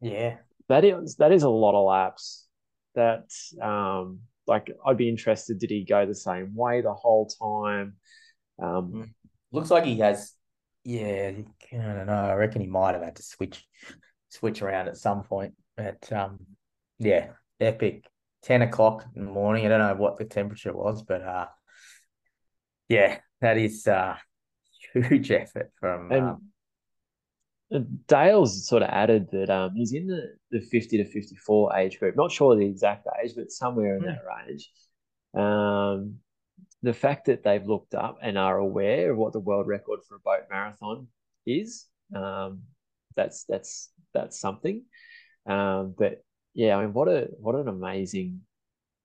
[0.00, 0.36] yeah,
[0.68, 2.46] that is that is a lot of laps.
[2.94, 3.30] That
[3.60, 5.58] um, like I'd be interested.
[5.58, 7.96] Did he go the same way the whole time?
[8.60, 9.10] Um, mm.
[9.52, 10.32] Looks like he has.
[10.84, 11.32] Yeah,
[11.72, 12.12] I don't know.
[12.12, 13.66] I reckon he might have had to switch
[14.28, 15.54] switch around at some point.
[15.76, 16.38] But um,
[16.98, 17.28] yeah,
[17.60, 18.04] epic.
[18.42, 19.66] Ten o'clock in the morning.
[19.66, 21.46] I don't know what the temperature was, but uh,
[22.88, 24.18] yeah, that is a
[24.92, 26.10] huge effort from.
[26.12, 26.36] And
[27.72, 31.98] um, Dale's sort of added that um, he's in the, the 50 to 54 age
[31.98, 32.16] group.
[32.16, 34.06] Not sure the exact age, but somewhere in Hmm.
[34.06, 34.70] that range.
[35.34, 36.16] Um,
[36.82, 40.16] the fact that they've looked up and are aware of what the world record for
[40.16, 41.06] a boat marathon
[41.46, 42.62] is, um,
[43.16, 44.84] that's that's that's something.
[45.46, 48.40] Um, but yeah, I mean, what a what an amazing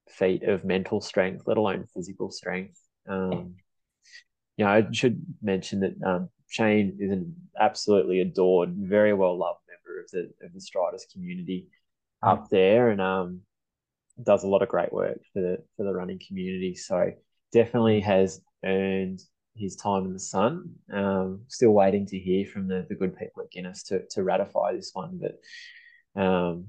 [0.09, 2.79] feat of mental strength, let alone physical strength.
[3.07, 3.55] Um,
[4.57, 9.59] you know, I should mention that um, Shane is an absolutely adored, very well loved
[9.67, 11.67] member of the of the Striders community
[12.21, 13.41] up there, and um,
[14.23, 16.75] does a lot of great work for the for the running community.
[16.75, 17.11] So
[17.51, 19.21] definitely has earned
[19.55, 20.71] his time in the sun.
[20.91, 24.73] Um, still waiting to hear from the, the good people at Guinness to to ratify
[24.73, 26.67] this one, but um,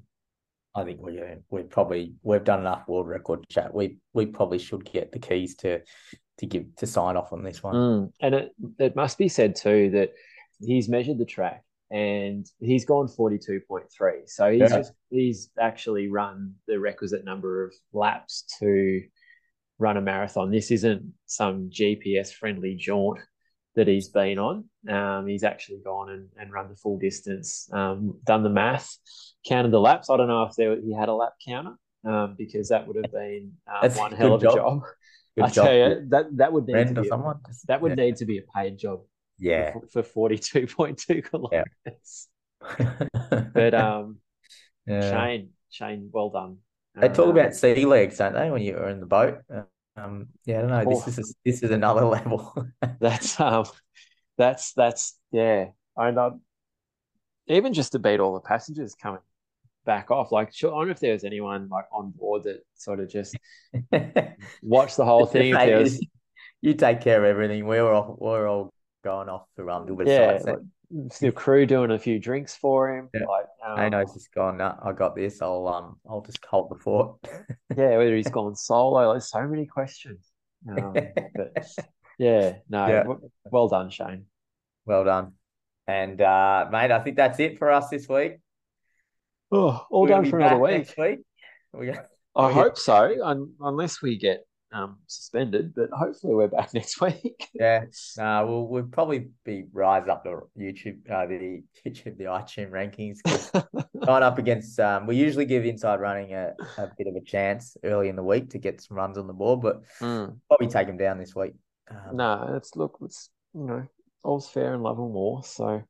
[0.75, 3.73] I think we we probably we've done enough world record chat.
[3.73, 5.81] We we probably should get the keys to
[6.39, 7.75] to give to sign off on this one.
[7.75, 8.13] Mm.
[8.21, 10.13] And it, it must be said too that
[10.61, 14.29] he's measured the track and he's gone 42.3.
[14.29, 14.69] So he's Yeah.
[14.69, 19.03] just he's actually run the requisite number of laps to
[19.79, 20.51] run a marathon.
[20.51, 23.21] This isn't some GPS friendly jaunt
[23.77, 24.65] that he's been on.
[24.89, 28.97] Um, he's actually gone and, and run the full distance, um, done the math,
[29.47, 30.09] counted the laps.
[30.09, 31.75] I don't know if there, he had a lap counter
[32.07, 34.57] um, because that would have been um, one hell of a job.
[34.57, 34.83] job.
[35.37, 37.11] Good I job, tell you, that that would need to friend be a,
[37.69, 38.05] that would Yeah.
[38.05, 39.01] need to be a paid job
[39.39, 39.73] Yeah.
[39.73, 42.29] for, for forty two point two kilometers.
[43.53, 44.19] But um,
[44.87, 45.11] yeah.
[45.11, 46.59] Shane, Shane, well done.
[47.01, 49.43] They talk Um, about sea legs, don't they, when you're in the boat?
[49.97, 50.85] Um, yeah, I don't know.
[50.87, 50.91] Oh.
[50.91, 52.55] This is this is another level.
[53.01, 53.67] that's um,
[54.39, 55.67] that's that's yeah.
[55.97, 56.41] I know.
[57.49, 59.21] Even just to beat all the passengers coming
[59.87, 62.61] back off, like sure, I don't know if there was anyone like on board that
[62.75, 63.37] sort of just
[64.63, 65.55] watched the whole thing.
[65.55, 66.05] Mate, was,
[66.61, 67.67] you take care of everything.
[67.67, 70.59] We're all we're all going off to um, do yeah, like,
[71.21, 73.09] the crew doing a few drinks for him.
[73.15, 73.27] Yeah.
[73.27, 74.59] Like, um, I know he's just gone.
[74.59, 75.41] "Nah, I got this.
[75.43, 77.19] I'll um, I'll just hold the fort.
[77.77, 79.13] yeah, whether he's gone solo.
[79.13, 80.31] There's so many questions.
[80.69, 80.93] Um,
[81.35, 81.69] but
[82.19, 83.03] yeah, no, Yeah.
[83.03, 84.27] w- well done, Shane.
[84.85, 85.33] well done,
[85.87, 88.39] and uh, mate, I think that's it for us this week.
[89.57, 90.95] Oh, all We're done for another week.
[90.99, 91.19] week.
[91.73, 95.75] We got- I we hope so, un- unless we get um, suspended.
[95.75, 97.49] But hopefully, we're back next week.
[97.55, 97.85] Yeah,
[98.19, 103.19] uh, we'll we'll probably be rise up the YouTube, uh, the YouTube, the iTunes rankings.
[104.05, 107.77] going up against, um, we usually give Inside Running a, a bit of a chance
[107.83, 110.37] early in the week to get some runs on the board, but Mm.
[110.49, 111.55] probably take them down this week.
[111.91, 113.87] Um, No, it's look, it's you know,
[114.23, 115.43] all's fair in love and war.
[115.45, 115.83] So,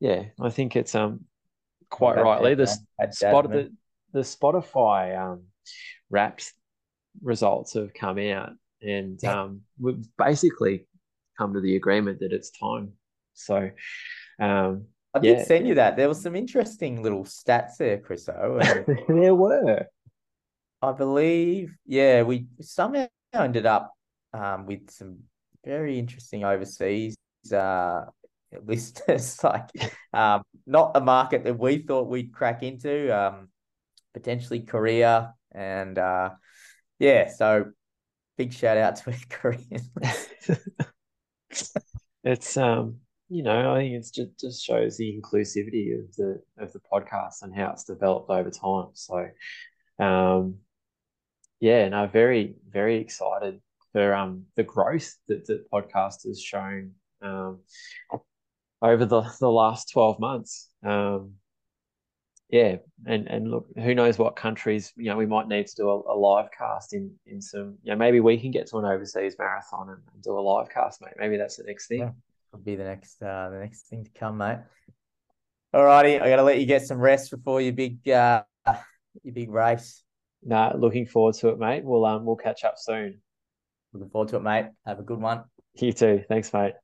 [0.00, 1.26] yeah, I think it's um
[1.90, 3.72] quite rightly the spot the
[4.12, 5.44] the Spotify um
[6.10, 6.52] Wrapped
[7.22, 9.42] results have come out, and Yeah.
[9.42, 10.86] um we've basically
[11.38, 12.92] come to the agreement that it's time.
[13.34, 13.70] So,
[14.40, 15.44] um, I did yeah.
[15.44, 15.96] send you that.
[15.96, 18.28] There was some interesting little stats there, Chris.
[18.28, 19.86] and there were.
[20.82, 23.92] I believe, yeah, we somehow ended up
[24.32, 25.18] um, with some
[25.64, 27.16] very interesting overseas
[27.52, 28.04] uh,
[28.64, 29.70] listeners, like
[30.12, 33.48] um, not a market that we thought we'd crack into, um,
[34.14, 35.34] potentially Korea.
[35.52, 36.30] And uh,
[36.98, 37.72] yeah, so
[38.36, 39.82] big shout out to Korean.
[42.24, 42.96] it's um
[43.28, 47.42] you know I think it's just just shows the inclusivity of the of the podcast
[47.42, 48.88] and how it's developed over time.
[48.94, 49.28] So
[49.98, 50.56] um
[51.60, 53.60] yeah, no, very very excited
[53.92, 56.92] for um the growth that the podcast has shown
[57.22, 57.60] um
[58.82, 60.68] over the the last 12 months.
[60.84, 61.34] Um
[62.48, 62.76] yeah,
[63.06, 66.12] and and look, who knows what countries, you know, we might need to do a,
[66.12, 69.34] a live cast in in some, you know, maybe we can get to an overseas
[69.38, 71.14] marathon and, and do a live cast, mate.
[71.18, 72.00] Maybe that's the next thing.
[72.00, 72.10] Yeah.
[72.52, 74.58] Will be the next uh, the next thing to come, mate.
[75.74, 78.44] Alrighty, I gotta let you get some rest before your big uh,
[79.24, 80.04] your big race.
[80.42, 81.84] Nah, looking forward to it, mate.
[81.84, 83.20] We'll um we'll catch up soon.
[83.92, 84.66] Looking forward to it, mate.
[84.86, 85.44] Have a good one.
[85.74, 86.22] You too.
[86.28, 86.74] Thanks, mate.